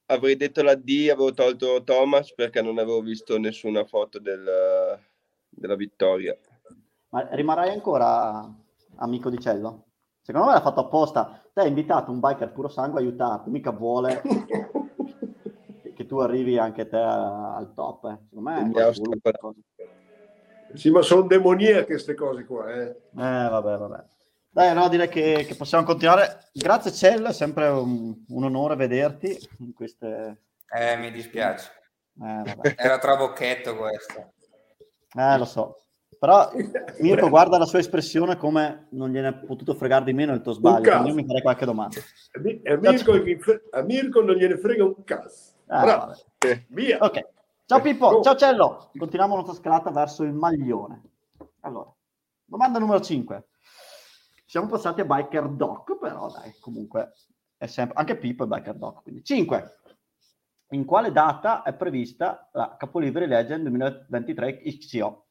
[0.06, 4.98] avrei detto, la D, avevo tolto Thomas perché non avevo visto nessuna foto del,
[5.50, 6.38] della vittoria.
[7.10, 8.50] Ma rimarrai ancora
[8.96, 9.88] amico di Cello?
[10.22, 11.38] Secondo me l'ha fatto apposta.
[11.54, 14.22] Te hai invitato un biker puro sangue a aiutarti, mica vuole
[15.96, 18.06] che tu arrivi anche te al top.
[18.06, 18.18] Eh.
[18.30, 18.94] Secondo me è
[20.74, 22.72] Sì, ma sono demoniache queste cose qua.
[22.72, 24.04] Eh, eh vabbè, vabbè.
[24.52, 26.50] Dai, no, direi che, che, possiamo continuare.
[26.54, 30.44] Grazie Cell, è sempre un, un onore vederti in queste...
[30.72, 31.70] Eh, mi dispiace.
[32.22, 34.34] Eh, Era trabocchetto questo.
[35.16, 35.78] Eh, lo so.
[36.20, 36.52] Però
[37.00, 40.52] Mirko guarda la sua espressione come non gliene è potuto fregare di meno il tuo
[40.52, 41.08] sbaglio.
[41.08, 42.00] Io mi farei qualche domanda.
[42.34, 43.14] A Mirko,
[43.72, 45.54] a Mirko non gliene frega un cazzo.
[45.68, 46.98] Ah, eh, via.
[47.00, 47.28] Ok.
[47.66, 48.90] Ciao Pippo, ciao Cello.
[48.98, 51.04] Continuiamo la nostra scalata verso il maglione.
[51.62, 51.94] Allora,
[52.44, 53.48] domanda numero 5.
[54.46, 57.14] Siamo passati a Biker Doc, però dai, comunque
[57.56, 57.96] è sempre...
[57.98, 59.78] Anche Pippo è Biker Doc, quindi 5.
[60.72, 65.28] In quale data è prevista la Capoliveri Legend 2023 XCO?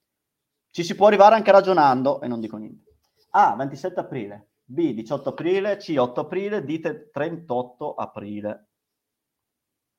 [0.71, 2.97] Ci si può arrivare anche ragionando e non dico niente.
[3.31, 3.55] A.
[3.57, 4.49] 27 aprile.
[4.65, 4.93] B.
[4.93, 5.77] 18 aprile.
[5.77, 5.95] C.
[5.99, 6.65] 8 aprile.
[6.65, 7.11] D.
[7.11, 8.69] 38 aprile.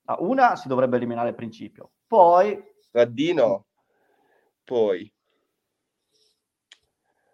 [0.05, 1.91] A una si dovrebbe eliminare il principio.
[2.07, 2.61] Poi...
[2.91, 3.65] Raddino.
[4.63, 5.11] Poi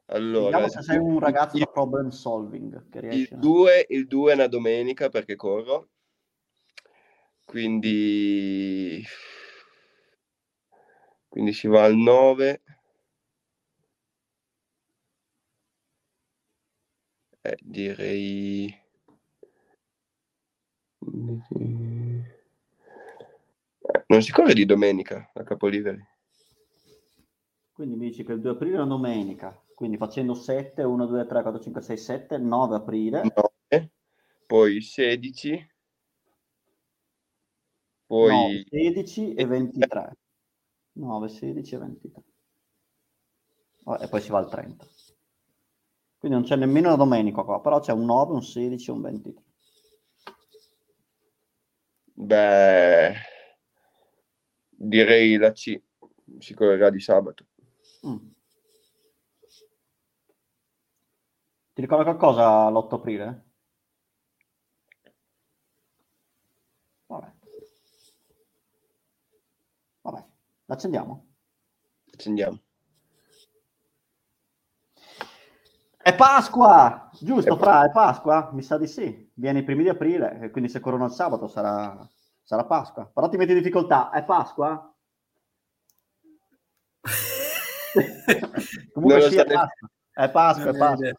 [0.08, 2.90] allora, Vediamo se sei un ragazzo da problem solving.
[2.90, 5.90] Che il 2 il è una domenica perché corro,
[7.44, 9.02] quindi,
[11.28, 12.62] quindi si va al 9.
[17.46, 18.76] Eh, direi...
[24.08, 26.04] Non si corre di domenica a Capoliveri.
[27.72, 31.26] Quindi mi dici che il 2 aprile è una domenica, quindi facendo 7, 1, 2,
[31.28, 33.22] 3, 4, 5, 6, 7, 9 aprile.
[33.22, 33.92] 9,
[34.48, 35.70] poi 16,
[38.08, 38.32] poi...
[38.32, 40.18] 9, 16 e 23.
[40.94, 42.24] 9, 16 e 23.
[44.00, 44.88] E poi si va al 30.
[46.26, 49.02] Quindi non c'è nemmeno una domenica qua, però c'è un 9, un 16 e un
[49.02, 49.44] 23.
[52.16, 53.14] Beh,
[54.70, 55.80] direi la C,
[56.40, 57.46] si correrà di sabato.
[58.08, 58.18] Mm.
[61.74, 63.46] Ti ricorda qualcosa l'8 aprile?
[67.06, 67.34] Vabbè.
[70.02, 70.26] Vabbè,
[70.66, 71.28] l'accendiamo?
[72.12, 72.65] Accendiamo.
[76.06, 77.10] È Pasqua!
[77.20, 78.52] Giusto, è Fra, è Pasqua?
[78.54, 79.28] Mi sa di sì.
[79.34, 81.98] Viene i primi di aprile, quindi se corrono il sabato sarà,
[82.44, 83.10] sarà Pasqua.
[83.12, 84.12] Però ti metti in difficoltà.
[84.12, 84.96] È Pasqua?
[88.94, 91.12] Comunque sì, è Pasqua, è Pasqua, è Pasqua.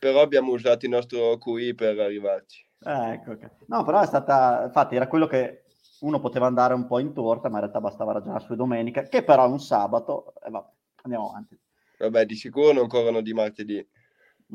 [0.00, 2.66] Però abbiamo usato il nostro QI per arrivarci.
[2.86, 3.50] Eh, ecco, okay.
[3.66, 5.64] No, però è stata, infatti era quello che
[6.00, 9.24] uno poteva andare un po' in torta, ma in realtà bastava ragionare su domenica, che
[9.24, 10.70] però è un sabato, e vabbè,
[11.02, 11.60] andiamo avanti.
[11.98, 13.86] Vabbè, di sicuro non corrono di martedì.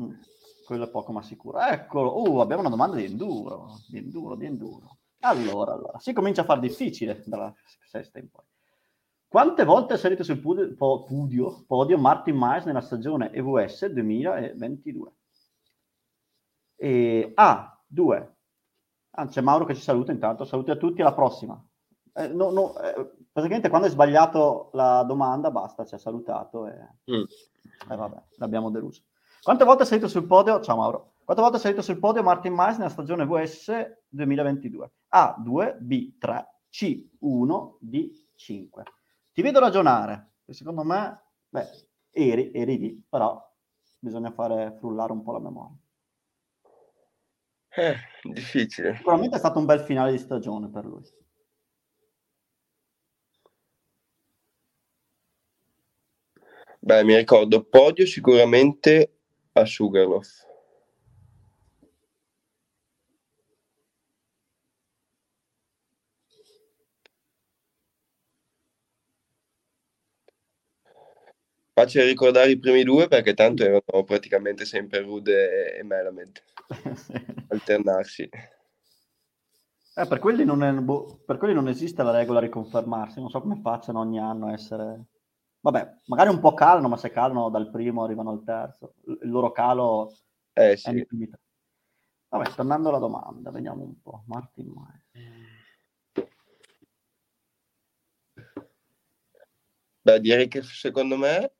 [0.00, 0.12] Mm,
[0.64, 1.60] quello è poco ma sicuro.
[1.60, 4.98] Eccolo, uh, abbiamo una domanda di enduro, di enduro, di enduro.
[5.20, 7.52] Allora, allora, si comincia a far difficile dalla
[7.88, 8.44] sesta in poi.
[9.26, 15.12] Quante volte è salito sul podio, podio, podio Martin Miles nella stagione EVS 2022?
[16.76, 18.36] E A, 2.
[19.10, 20.44] Ah, c'è Mauro che ci saluta intanto.
[20.44, 21.62] Saluti a tutti, alla prossima.
[22.14, 22.94] Eh, no, no, eh,
[23.30, 26.72] praticamente quando hai sbagliato la domanda, basta, ci ha salutato e,
[27.10, 27.24] mm.
[27.90, 29.02] e vabbè, l'abbiamo deluso.
[29.42, 30.60] Quante volte è salito sul podio?
[30.60, 31.14] Ciao Mauro.
[31.24, 34.90] Quante volte è salito sul podio Martin Miles nella stagione VS 2022?
[35.08, 38.82] A, 2, B, 3, C, 1, D, 5.
[39.32, 41.68] Ti vedo ragionare, secondo me, beh,
[42.10, 43.40] eri, eri lì, però
[44.00, 45.76] bisogna fare frullare un po' la memoria.
[47.68, 48.96] Eh, difficile.
[48.96, 51.02] Sicuramente è stato un bel finale di stagione per lui.
[56.80, 59.17] Beh, mi ricordo podio sicuramente
[59.60, 60.46] a Sugarloaf.
[71.72, 76.42] Facile ricordare i primi due perché tanto erano praticamente sempre Rude e Melamed.
[77.50, 78.28] Alternarsi.
[79.94, 83.60] Eh, per, quelli è, boh, per, quelli non esiste la regola riconfermarsi, non so come
[83.60, 85.04] facciano ogni anno a essere...
[85.70, 88.94] Vabbè, magari un po' calano, ma se calano dal primo arrivano al terzo.
[89.04, 90.16] Il loro calo
[90.54, 90.88] eh, sì.
[90.88, 91.30] è in
[92.30, 94.22] Vabbè, tornando alla domanda, vediamo un po'.
[94.28, 96.26] Martin Mai.
[100.00, 101.52] Beh, direi che secondo me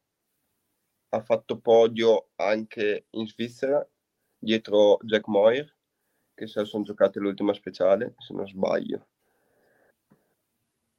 [1.11, 3.87] ha fatto podio anche in Svizzera
[4.39, 5.77] dietro Jack Moir
[6.33, 9.09] che se sono giocate l'ultima speciale se non sbaglio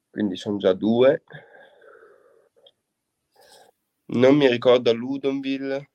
[0.09, 1.23] quindi sono già due
[4.11, 5.89] non mi ricordo a Ludonville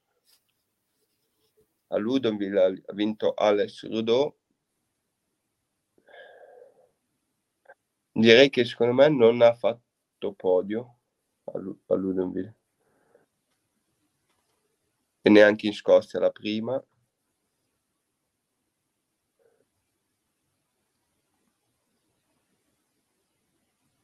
[1.89, 4.37] a Ludonville ha vinto Alex Rudeau
[8.13, 10.99] direi che secondo me non ha fatto podio
[11.45, 12.55] a Ludonville
[15.27, 16.83] e neanche in Scozia la prima.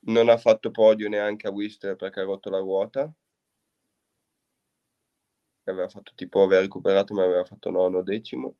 [0.06, 3.12] Non ha fatto podio neanche a Whistler perché ha rotto la ruota.
[5.64, 8.56] Aveva fatto tipo, aveva recuperato ma aveva fatto nono decimo.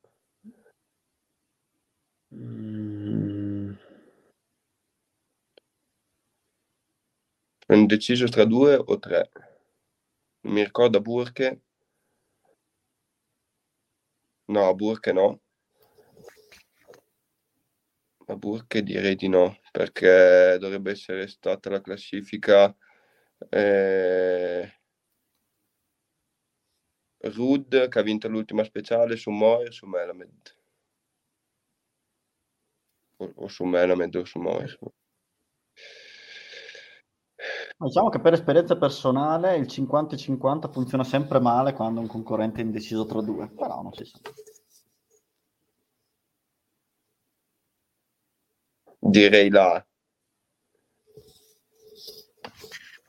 [2.35, 3.73] Mm.
[7.67, 9.31] Sono deciso tra due o tre.
[10.43, 11.61] Mi ricordo Burke
[14.51, 15.41] No, a Burke no.
[18.27, 22.75] A Burke direi di no, perché dovrebbe essere stata la classifica
[23.49, 24.80] eh,
[27.23, 30.57] Rud che ha vinto l'ultima speciale su Moir su Melamed.
[33.16, 34.79] O, o su Melamed o su Moir.
[37.79, 43.07] Diciamo che per esperienza personale il 50-50 funziona sempre male quando un concorrente è indeciso
[43.07, 44.18] tra due, però non si sa.
[48.99, 49.85] Direi là.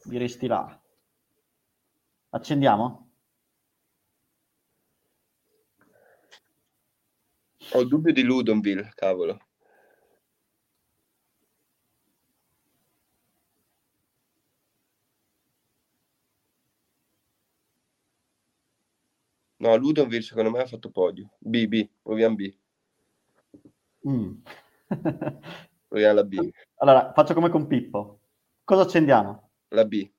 [0.03, 0.81] Diresti là.
[2.29, 3.10] Accendiamo?
[7.73, 9.39] Ho dubbio di Ludonville, cavolo.
[19.57, 21.29] No, Ludonville secondo me ha fatto podio.
[21.37, 22.53] B, B, proviamo B.
[24.09, 24.33] Mm.
[25.87, 26.49] proviamo la B.
[26.77, 28.19] Allora, faccio come con Pippo.
[28.65, 29.49] Cosa accendiamo?
[29.69, 30.11] La B.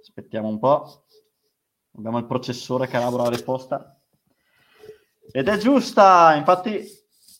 [0.00, 1.04] Aspettiamo un po'.
[1.96, 3.95] Abbiamo il processore che elabora la risposta.
[5.30, 6.84] Ed è giusta, infatti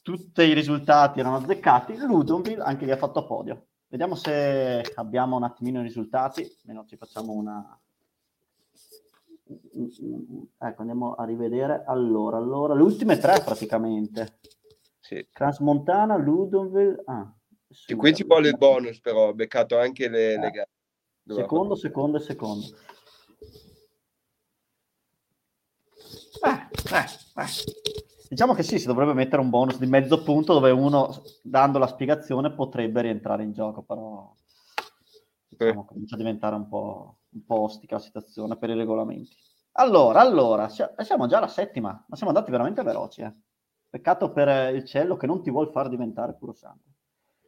[0.03, 1.97] tutti i risultati erano azzeccati.
[1.97, 3.66] Ludonville anche lì ha fatto podio.
[3.89, 7.80] Vediamo se abbiamo un attimino i risultati, almeno ci facciamo una,
[10.59, 14.41] ecco andiamo a rivedere allora allora le ultime tre praticamente
[14.99, 15.24] sì.
[15.32, 17.32] Transmontana Ludonville ah,
[17.87, 20.39] e qui ci vuole il bonus però ho beccato anche le, eh.
[20.39, 20.70] le gare
[21.26, 22.66] secondo secondo e secondo
[26.45, 28.28] eh, eh, eh.
[28.28, 31.87] diciamo che sì si dovrebbe mettere un bonus di mezzo punto dove uno dando la
[31.87, 34.34] spiegazione potrebbe rientrare in gioco però
[35.49, 35.87] diciamo, eh.
[35.87, 39.37] comincia a diventare un po', un po' ostica la situazione per i regolamenti.
[39.78, 43.20] Allora, allora, siamo già alla settima, ma siamo andati veramente veloci.
[43.20, 43.32] Eh.
[43.91, 46.93] Peccato per il cielo che non ti vuol far diventare puro sangue.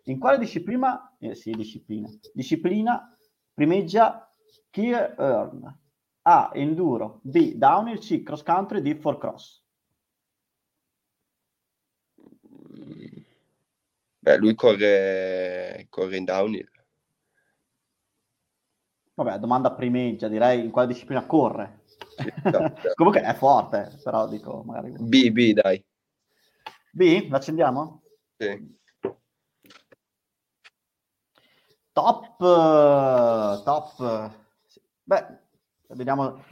[0.05, 1.15] In quale disciplina?
[1.19, 2.09] Eh, sì, disciplina.
[2.33, 3.17] Disciplina
[3.53, 4.31] primeggia
[4.71, 5.79] Kier Earn.
[6.29, 6.51] A.
[6.55, 7.21] Enduro.
[7.23, 7.55] B.
[7.57, 7.99] Downhill.
[7.99, 8.23] C.
[8.23, 8.83] Cross country.
[8.83, 8.95] D.
[8.95, 9.63] For cross.
[14.21, 16.71] Beh, lui corre, corre in downhill.
[19.15, 21.85] Vabbè, domanda primeggia, direi in quale disciplina corre.
[22.95, 24.93] Comunque è forte, però dico magari...
[24.99, 25.83] B, B, dai.
[26.93, 28.03] B, l'accendiamo?
[28.37, 28.77] Sì.
[31.93, 32.37] Top,
[33.65, 34.33] top.
[35.05, 35.39] Beh,
[35.95, 36.45] vediamo.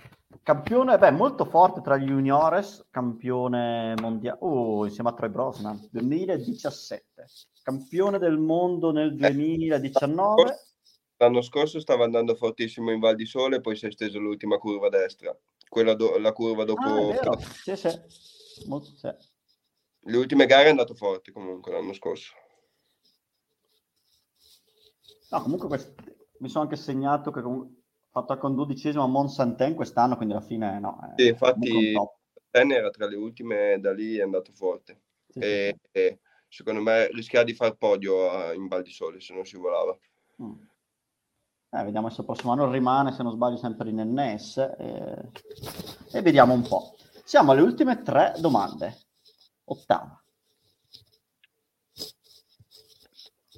[0.43, 7.25] Campione, beh, molto forte tra gli juniores, campione mondiale, oh, insieme a Troy Brosnan, 2017.
[7.63, 10.43] Campione del mondo nel 2019.
[10.43, 10.55] Eh,
[11.17, 14.89] l'anno scorso stava andando fortissimo in Val di Sole, poi si è steso l'ultima curva
[14.89, 15.37] a destra.
[15.69, 17.11] Quella do- la curva dopo...
[17.11, 17.89] Ah, sì, sì.
[18.67, 19.09] Molto, sì.
[20.09, 22.35] Le ultime gare è andato forte comunque l'anno scorso.
[25.31, 25.95] No, comunque quest...
[26.39, 27.76] mi sono anche segnato che comunque
[28.21, 31.13] fatto con dodicesimo a Monsanten quest'anno, quindi alla fine no.
[31.17, 31.95] Sì, infatti
[32.51, 35.03] Ten era tra le ultime, da lì è andato forte.
[35.29, 35.89] Sì, e, sì.
[35.93, 39.97] e, secondo me rischiava di far podio in Val di Sole se non si volava.
[40.43, 40.55] Mm.
[41.69, 44.57] Eh, vediamo se il prossimo anno rimane, se non sbaglio, sempre in NS.
[44.57, 45.31] E,
[46.13, 46.97] e vediamo un po'.
[47.25, 48.97] Siamo alle ultime tre domande.
[49.65, 50.19] Ottava.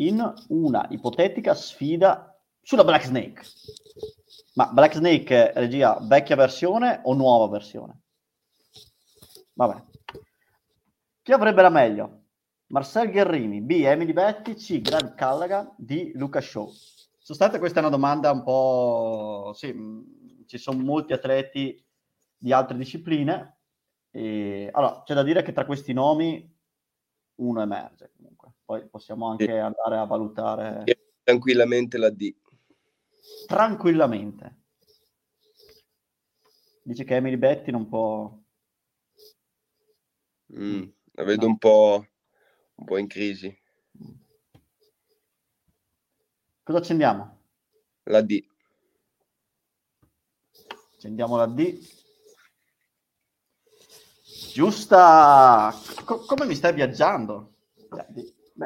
[0.00, 3.42] in una ipotetica sfida sulla Black Snake.
[4.58, 8.00] Ma Black Snake, regia, vecchia versione o nuova versione?
[9.52, 9.84] Vabbè.
[11.22, 12.24] Chi avrebbe la meglio?
[12.70, 13.82] Marcel Guerrini, B.
[13.84, 14.80] Emily Betty, C.
[14.80, 16.10] Greg Callaghan, D.
[16.16, 16.72] Luca Show.
[16.72, 19.52] Sostanzialmente questa è una domanda un po'...
[19.54, 19.72] Sì,
[20.46, 21.80] ci sono molti atleti
[22.36, 23.60] di altre discipline.
[24.10, 24.70] E...
[24.72, 26.52] Allora, c'è da dire che tra questi nomi
[27.36, 28.54] uno emerge comunque.
[28.64, 30.82] Poi possiamo anche andare a valutare.
[31.22, 32.34] Tranquillamente la D.
[33.46, 34.56] Tranquillamente.
[36.82, 38.36] Dice che Emily Betty non può.
[40.54, 41.52] Mm, la vedo no.
[41.52, 42.06] un, po',
[42.74, 43.56] un po' in crisi.
[46.62, 47.42] Cosa accendiamo?
[48.04, 48.42] La D.
[50.94, 51.78] Accendiamo la D.
[54.52, 55.72] Giusta.
[56.04, 57.54] Co- come mi stai viaggiando?
[57.88, 58.06] Beh,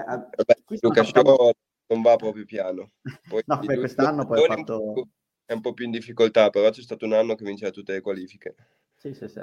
[0.01, 0.05] eh,
[0.37, 1.53] Vabbè, Luca Show
[1.93, 2.93] non va proprio piano.
[3.29, 5.09] Poi, no, per quest'anno poi ha fatto...
[5.45, 8.01] È un po' più in difficoltà, però c'è stato un anno che vinceva tutte le
[8.01, 8.55] qualifiche.
[8.97, 9.41] Sì, sì, sì.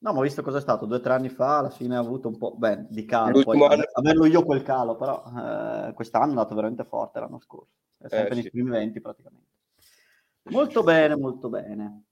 [0.00, 2.00] No, ma ho visto cosa è stato due o tre anni fa, alla fine ha
[2.00, 3.42] avuto un po' beh, di calo.
[3.42, 3.82] Poi, anno...
[3.94, 7.72] Avevo io quel calo, però eh, quest'anno è andato veramente forte l'anno scorso.
[7.96, 8.50] È sempre eh, nei sì.
[8.50, 9.46] primi 20 praticamente.
[10.50, 12.04] Molto bene, molto bene.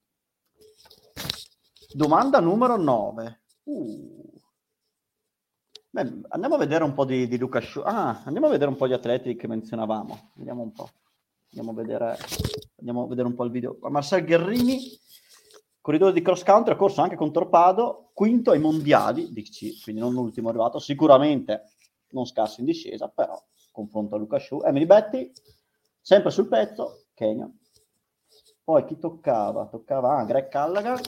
[1.93, 3.41] Domanda numero 9.
[3.65, 4.36] Uh.
[5.97, 7.81] Beh, andiamo a vedere un po' di, di Luca Sciu.
[7.83, 10.33] Ah, andiamo a vedere un po' gli atleti che menzionavamo.
[10.35, 10.91] Vediamo un po'.
[11.53, 12.19] Andiamo a vedere,
[12.77, 13.79] andiamo a vedere un po' il video.
[13.81, 14.79] Marcel Guerrini,
[15.81, 20.13] corridore di cross country, ha corso anche con Torpado, quinto ai mondiali, DC, quindi non
[20.13, 21.63] l'ultimo arrivato, sicuramente
[22.11, 23.43] non scarso in discesa, però
[23.73, 24.61] confronto a Luca Sciu.
[24.67, 25.33] Emily Betty,
[25.99, 27.51] sempre sul pezzo, Kenya.
[28.63, 29.65] Poi chi toccava?
[29.69, 31.01] Toccava ah, Greg Callaghan,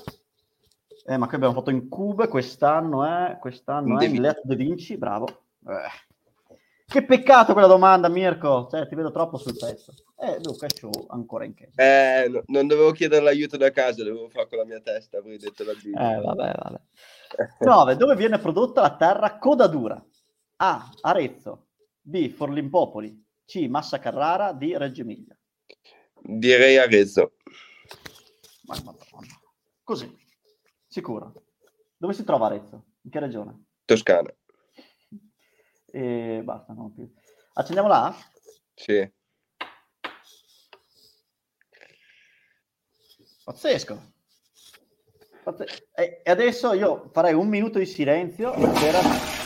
[1.09, 3.39] eh, ma qui abbiamo fatto in Cube quest'anno, eh?
[3.41, 4.09] Quest'anno è eh?
[4.09, 5.27] Miletto De Vinci, bravo.
[5.67, 6.07] Eh.
[6.85, 8.69] Che peccato quella domanda, Mirko.
[8.71, 9.95] Cioè, ti vedo troppo sul pezzo.
[10.19, 11.71] Eh, Luca Show ancora in che.
[11.77, 15.39] Eh, no, non dovevo chiedere l'aiuto da casa, dovevo fare con la mia testa, avrei
[15.39, 15.87] detto la B.
[15.87, 16.81] Eh, vabbè, vabbè.
[17.61, 17.97] 9.
[17.97, 20.03] Dove viene prodotta la terra coda dura?
[20.57, 20.91] A.
[21.01, 21.69] Arezzo.
[22.03, 22.29] B.
[22.29, 23.25] Forlimpopoli.
[23.47, 23.67] C.
[23.67, 24.53] Massa Carrara.
[24.53, 24.75] D.
[24.77, 25.39] Reggio Emilia.
[26.21, 27.33] Direi Arezzo.
[28.65, 29.41] Ma madonna.
[29.83, 30.27] Così.
[30.89, 31.45] Sicuro.
[31.97, 32.84] Dove si trova Arezzo?
[33.03, 33.64] In che regione?
[33.84, 34.34] Toscana.
[35.84, 37.11] E basta, non più.
[37.53, 38.14] Accendiamo là?
[38.74, 39.12] Sì.
[43.45, 44.12] Pazzesco.
[45.43, 45.89] Pazze...
[45.95, 49.38] E adesso io farei un minuto di silenzio per...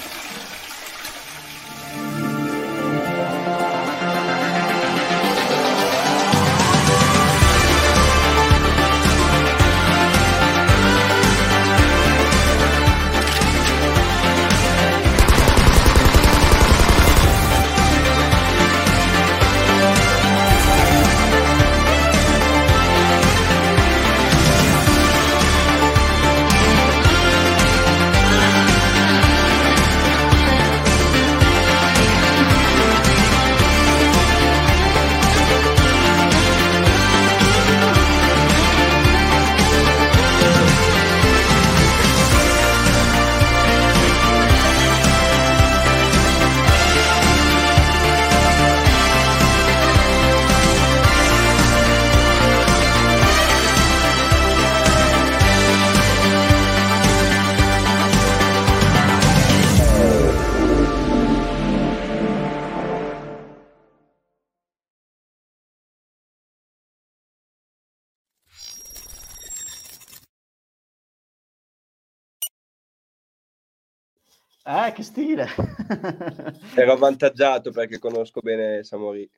[74.64, 75.46] Eh, che stile!
[76.76, 79.28] Ero avvantaggiato perché conosco bene Samori.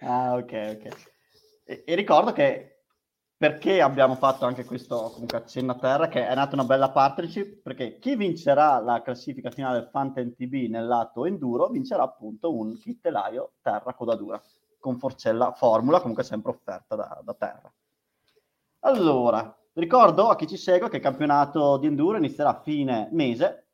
[0.00, 1.06] Ah, ok, ok.
[1.64, 2.82] E, e, ricordo che
[3.36, 7.62] perché abbiamo fatto anche questo comunque accenno a terra, che è nata una bella partnership,
[7.62, 12.76] perché chi vincerà la classifica finale del Fantasy TB nel lato enduro vincerà appunto un
[12.76, 14.42] kit telaio terra codadura
[14.80, 17.72] con forcella formula, comunque sempre offerta da, da terra.
[18.80, 23.67] Allora, ricordo a chi ci segue che il campionato di enduro inizierà a fine mese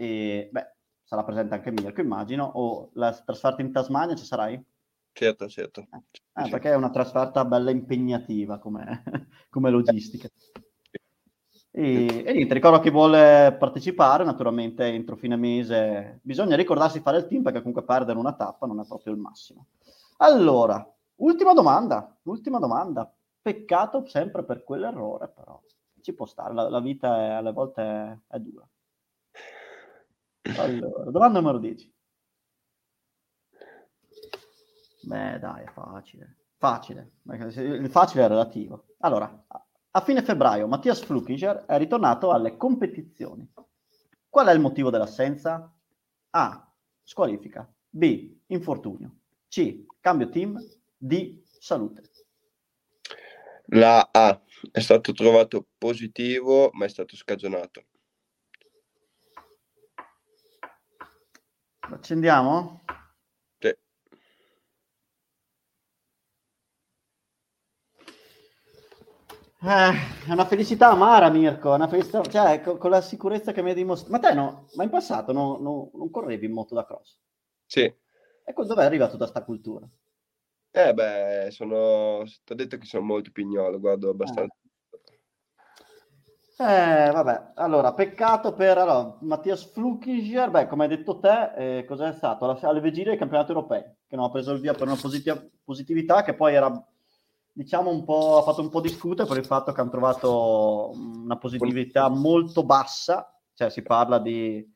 [0.00, 4.62] e beh, sarà presente anche Mirko, immagino, o la trasferta in Tasmania ci sarai?
[5.10, 5.80] Certo, certo.
[5.80, 6.50] Eh, sì.
[6.50, 9.02] Perché è una trasferta bella impegnativa come,
[9.50, 10.28] come logistica.
[11.72, 17.18] E, e, niente, ricordo chi vuole partecipare, naturalmente entro fine mese bisogna ricordarsi di fare
[17.18, 19.66] il team perché comunque perdere una tappa non è proprio il massimo.
[20.18, 23.12] Allora, ultima domanda, ultima domanda.
[23.42, 25.60] Peccato sempre per quell'errore, però
[26.02, 28.68] ci può stare, la, la vita è, alle volte è, è dura.
[30.56, 31.94] Allora, domanda numero 10.
[35.02, 36.36] Beh, dai, è facile.
[36.56, 37.12] Facile.
[37.24, 38.86] Il facile è relativo.
[39.00, 39.44] Allora,
[39.90, 43.48] a fine febbraio Mattias Flukiger è ritornato alle competizioni.
[44.28, 45.72] Qual è il motivo dell'assenza?
[46.30, 46.72] A.
[47.02, 47.70] Squalifica.
[47.88, 48.36] B.
[48.46, 49.20] Infortunio.
[49.48, 49.84] C.
[50.00, 50.58] Cambio team.
[50.96, 51.42] D.
[51.44, 52.10] Salute.
[53.72, 54.40] La A
[54.72, 57.84] è stato trovato positivo, ma è stato scagionato.
[61.90, 62.82] Accendiamo?
[63.58, 63.68] Sì.
[69.60, 69.92] Eh,
[70.26, 71.72] è una felicità amara, Mirko.
[71.72, 74.12] Una felicità, cioè, con, con la sicurezza che mi hai dimostrato.
[74.12, 77.18] Ma te no, ma in passato no, no, non correvi in moto da cross?
[77.66, 77.80] Sì.
[77.80, 79.88] E dove è arrivata tutta questa cultura?
[80.70, 82.22] Eh beh, sono...
[82.44, 84.54] Ti ho detto che sono molto pignolo, guardo abbastanza.
[86.60, 87.06] Eh.
[87.08, 92.12] Eh, vabbè, allora, peccato per allora, Mattias Flukiger, beh, come hai detto te, eh, cos'è
[92.12, 92.44] stato?
[92.44, 95.50] Alla, alle vigilie dei campionati europei, che non ha preso il via per una positiv-
[95.62, 96.84] positività, che poi era,
[97.52, 101.38] diciamo, un po', ha fatto un po' discutere per il fatto che hanno trovato una
[101.38, 104.68] positività molto bassa, cioè si parla di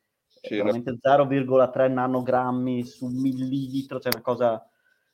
[0.49, 4.65] veramente 0,3 nanogrammi su millilitro, cioè una cosa,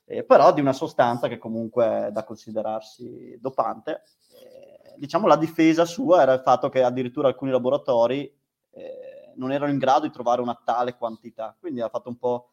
[0.05, 4.03] eh, però di una sostanza che comunque è da considerarsi dopante.
[4.99, 8.29] Diciamo, la difesa sua era il fatto che addirittura alcuni laboratori
[8.71, 12.49] eh, non erano in grado di trovare una tale quantità, quindi ha fatto un po'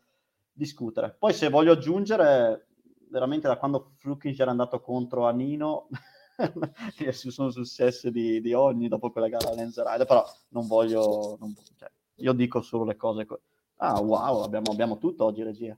[0.53, 1.17] discutere.
[1.19, 2.69] Poi se voglio aggiungere,
[3.11, 5.89] veramente da quando Flukinger è andato contro Anino,
[7.11, 12.33] sono successe di, di, ogni dopo quella gara Lenzeride, però non voglio, non, cioè, io
[12.33, 13.27] dico solo le cose.
[13.27, 13.41] Co-
[13.79, 15.77] ah, wow, abbiamo, abbiamo tutto oggi, regia.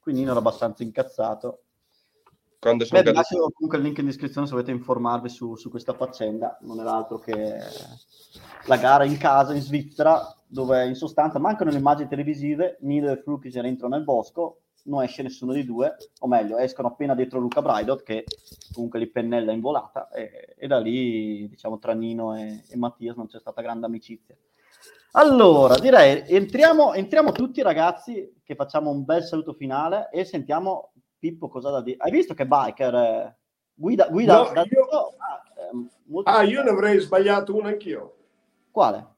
[0.00, 1.63] Quindi Nino era abbastanza incazzato
[2.64, 5.68] quando sono Beh, vi lascio comunque il link in descrizione se volete informarvi su, su,
[5.68, 6.56] questa faccenda.
[6.62, 7.58] Non era altro che
[8.64, 12.78] la gara in casa in Svizzera, dove in sostanza mancano le immagini televisive.
[12.80, 17.14] Nido e Flukiger entrano nel bosco, non esce nessuno dei due, o meglio, escono appena
[17.14, 18.24] dietro Luca Braidot, che
[18.72, 23.16] comunque li pennella in volata, e, e da lì, diciamo, tra Nino e, e Mattias
[23.16, 24.34] non c'è stata grande amicizia.
[25.16, 30.93] Allora, direi, entriamo, entriamo tutti ragazzi, che facciamo un bel saluto finale e sentiamo
[31.24, 31.96] Pippo cosa da dire?
[32.00, 33.36] Hai visto che biker eh,
[33.72, 34.86] guida, guida no, da io...
[35.16, 38.16] Ah, eh, ah, io ne avrei sbagliato una anch'io.
[38.70, 39.12] Quale?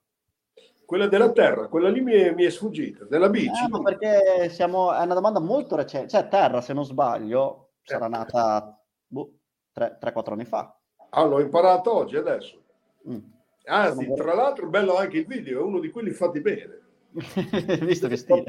[0.85, 3.49] Quella della terra, quella lì mi è, mi è sfuggita, della bici.
[3.49, 8.81] Eh, perché siamo, è una domanda molto recente, cioè terra, se non sbaglio, sarà nata
[9.05, 9.33] boh,
[9.77, 10.79] 3-4 anni fa.
[11.11, 12.63] Ah, l'ho imparato oggi, adesso.
[13.09, 13.19] Mm.
[13.65, 16.83] Anzi, tra l'altro, bello anche il video, è uno di quelli fatti bene.
[17.83, 18.45] Visto che stile.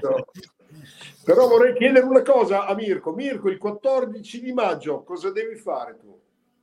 [1.28, 3.12] Però vorrei chiedere una cosa a Mirko.
[3.12, 6.18] Mirko, il 14 di maggio cosa devi fare tu?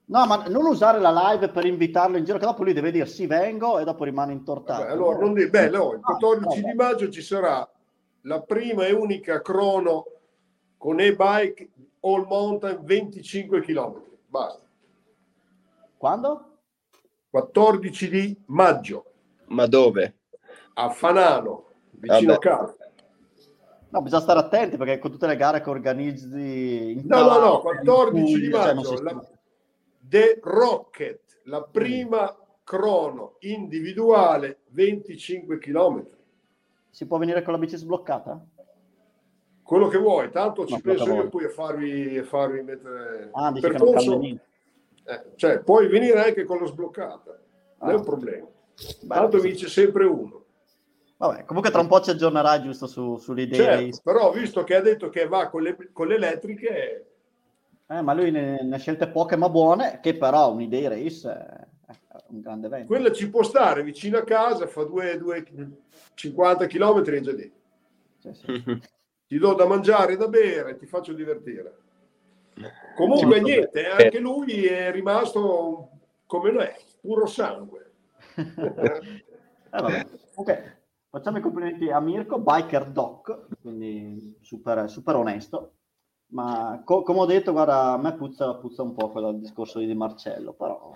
[0.06, 3.04] No, ma non usare la live per invitarlo in giro, che dopo lui deve dire
[3.04, 4.80] sì, vengo e dopo rimane intortato.
[4.80, 5.50] Vabbè, allora, non di...
[5.50, 7.70] Beh, no, il 14 ah, di maggio ci sarà
[8.22, 10.06] la prima e unica crono
[10.78, 14.00] con e-bike all mountain 25 km.
[14.28, 14.62] Basta.
[15.98, 16.56] Quando?
[17.28, 19.04] 14 di maggio.
[19.48, 20.20] Ma dove?
[20.72, 22.48] A Fanano, vicino Vabbè.
[22.48, 22.83] a casa.
[23.94, 27.00] No, bisogna stare attenti perché con tutte le gare che organizzi...
[27.06, 29.24] no, no, no, 14 Puglia, di cioè, maggio, cioè la,
[30.00, 36.06] The Rocket, la prima crono individuale, 25 km.
[36.90, 38.44] Si può venire con la bici sbloccata?
[39.62, 43.28] Quello che vuoi, tanto ci no, penso io poi a farvi, a farvi mettere...
[43.30, 47.40] Ah, dici percorso, eh, cioè, puoi venire anche con la sbloccata,
[47.78, 48.02] non è un ah.
[48.02, 48.46] problema.
[49.02, 50.43] Beh, tanto vince sempre uno.
[51.16, 53.56] Vabbè, comunque tra un po' ci aggiornerai giusto su, sulle idee.
[53.56, 57.06] Certo, però visto che ha detto che va con le, con le elettriche...
[57.86, 61.72] Eh, ma lui ne, ne, ha scelte poche ma buone, che però un'idea race
[62.28, 62.86] un grande evento.
[62.86, 65.44] Quella ci può stare vicino a casa, fa due, due
[66.14, 67.52] 50 km e già lì.
[68.18, 68.80] Sì, sì.
[69.26, 71.78] Ti do da mangiare e da bere, ti faccio divertire.
[72.94, 75.88] Comunque niente, anche lui è rimasto
[76.26, 76.68] come noi,
[77.00, 77.90] puro sangue.
[78.36, 80.76] eh, ok,
[81.14, 85.74] facciamo i complimenti a Mirko, biker doc, quindi super, super onesto.
[86.30, 89.94] Ma co- come ho detto, guarda, a me puzza, puzza un po' quello discorso di
[89.94, 90.92] Marcello, però...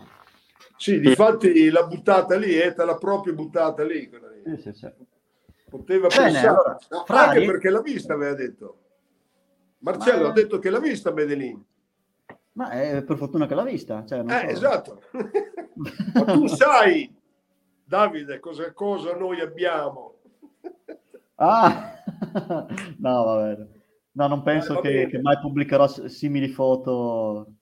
[0.76, 4.10] Sì, difatti la buttata lì, è te l'ha proprio buttata lì.
[4.10, 4.56] lì.
[4.56, 4.92] Sì, sì, sì.
[5.70, 7.28] Poteva Bene, pensare, allora, no, Frari...
[7.28, 8.78] anche perché l'ha vista, aveva detto.
[9.78, 10.28] Marcello Ma...
[10.30, 11.64] ha detto che l'ha vista Medellin.
[12.52, 14.04] Ma è per fortuna che l'ha vista.
[14.04, 14.46] Cioè, eh, so.
[14.46, 15.02] esatto.
[16.14, 17.17] Ma tu sai,
[17.88, 20.18] Davide, cosa, cosa noi abbiamo?
[21.36, 21.94] ah,
[22.98, 23.68] no, va bene.
[24.12, 27.54] No, non penso eh, che, che, mai pubblicherò simili foto.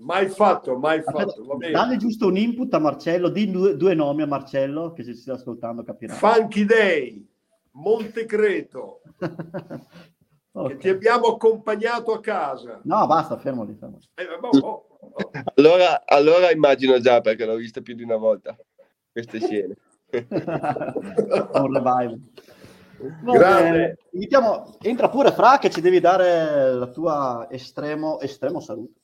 [0.00, 1.42] Mai fatto, mai fatto.
[1.46, 5.14] Va Dai giusto un input a Marcello, di due, due, nomi a Marcello che se
[5.14, 6.12] si sta ascoltando capirà.
[6.12, 7.26] Funky Day,
[7.70, 9.00] Montecreto.
[10.52, 10.68] okay.
[10.68, 12.82] Che ti abbiamo accompagnato a casa.
[12.84, 13.74] No, basta, fermo lì.
[13.74, 14.00] Fermo.
[14.16, 15.30] Eh, oh, oh, oh.
[15.54, 18.54] Allora, allora immagino già perché l'ho vista più di una volta
[19.16, 19.76] queste scene.
[21.54, 22.20] un revival.
[23.22, 23.98] Grande.
[24.10, 29.00] Invitiamo, entra pure Fra che ci devi dare la tua estremo, estremo saluto.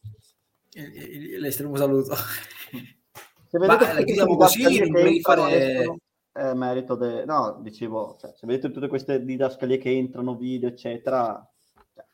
[0.74, 2.14] L'estremo saluto.
[2.14, 5.96] Se vedete Ma, chiudiamo così, non fare...
[6.32, 7.26] È merito de...
[7.26, 11.46] No, dicevo, cioè, se vedete tutte queste didascalie che entrano, video, eccetera,
[11.92, 12.04] cioè,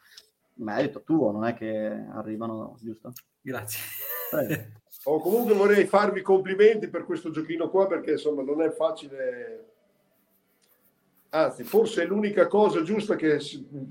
[0.55, 3.13] merito tuo, non è che arrivano, giusto?
[3.41, 3.81] Grazie.
[5.09, 9.65] Oh, comunque vorrei farvi complimenti per questo giochino qua perché insomma non è facile
[11.31, 13.39] Anzi, forse è l'unica cosa giusta che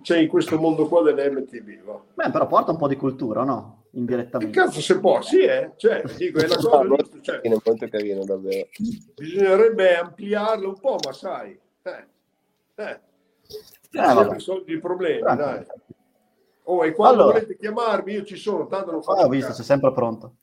[0.01, 1.83] c'è in questo mondo qua dell'MTB.
[1.83, 2.01] Va.
[2.15, 3.83] Beh, però porta un po' di cultura, no?
[3.91, 4.59] Indirettamente.
[4.59, 5.21] Che cazzo se può?
[5.21, 5.73] Sì, eh?
[5.75, 7.17] Cioè, dico, è la cosa no, giusta.
[7.21, 8.67] Cioè, è molto carino, davvero.
[9.15, 11.59] Bisognerebbe ampliarlo un po', ma sai.
[11.83, 12.05] Eh,
[12.75, 12.99] eh.
[13.91, 15.43] Eh, risolvi i problemi, Grazie.
[15.43, 15.65] dai.
[16.63, 17.39] Oh, e quando allora.
[17.39, 19.21] volete chiamarmi, io ci sono, tanto non faccio.
[19.21, 20.33] Ah, ho visto, sei sempre pronto.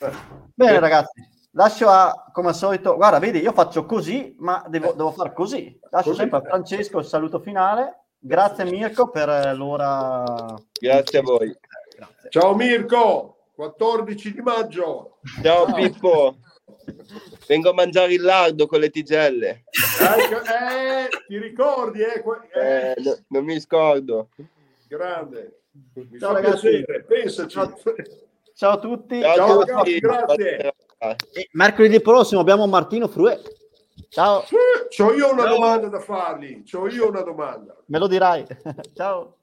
[0.00, 0.10] Eh.
[0.54, 1.36] Bene, ragazzi.
[1.52, 5.76] Lascio a, come al solito, guarda, vedi, io faccio così, ma devo, devo fare così.
[5.90, 8.04] Lascio così, sempre a Francesco il saluto finale.
[8.18, 10.54] Grazie Mirko per l'ora.
[10.80, 11.56] Grazie a voi.
[11.96, 12.30] Grazie.
[12.30, 15.18] Ciao Mirko, 14 di maggio.
[15.42, 15.74] Ciao, Ciao.
[15.74, 16.36] Pippo.
[17.46, 19.64] Vengo a mangiare il lardo con le tigelle.
[20.00, 22.02] Eh, ti ricordi?
[22.02, 22.22] Eh?
[22.54, 24.28] Eh, no, non mi scordo.
[24.86, 25.62] Grande.
[25.92, 26.68] Mi Ciao, fa ragazzi.
[26.68, 27.48] piacere, pensaci.
[27.48, 27.74] Ciao.
[28.58, 29.20] Ciao a tutti.
[29.20, 30.74] Ciao, Ciao ragazzi, grazie.
[31.32, 33.40] E mercoledì prossimo abbiamo Martino Frue.
[34.08, 34.42] Ciao.
[34.88, 35.54] C'ho io una Ciao.
[35.54, 36.64] domanda da fargli.
[36.64, 37.76] C'ho io una domanda.
[37.86, 38.44] Me lo dirai.
[38.96, 39.36] Ciao.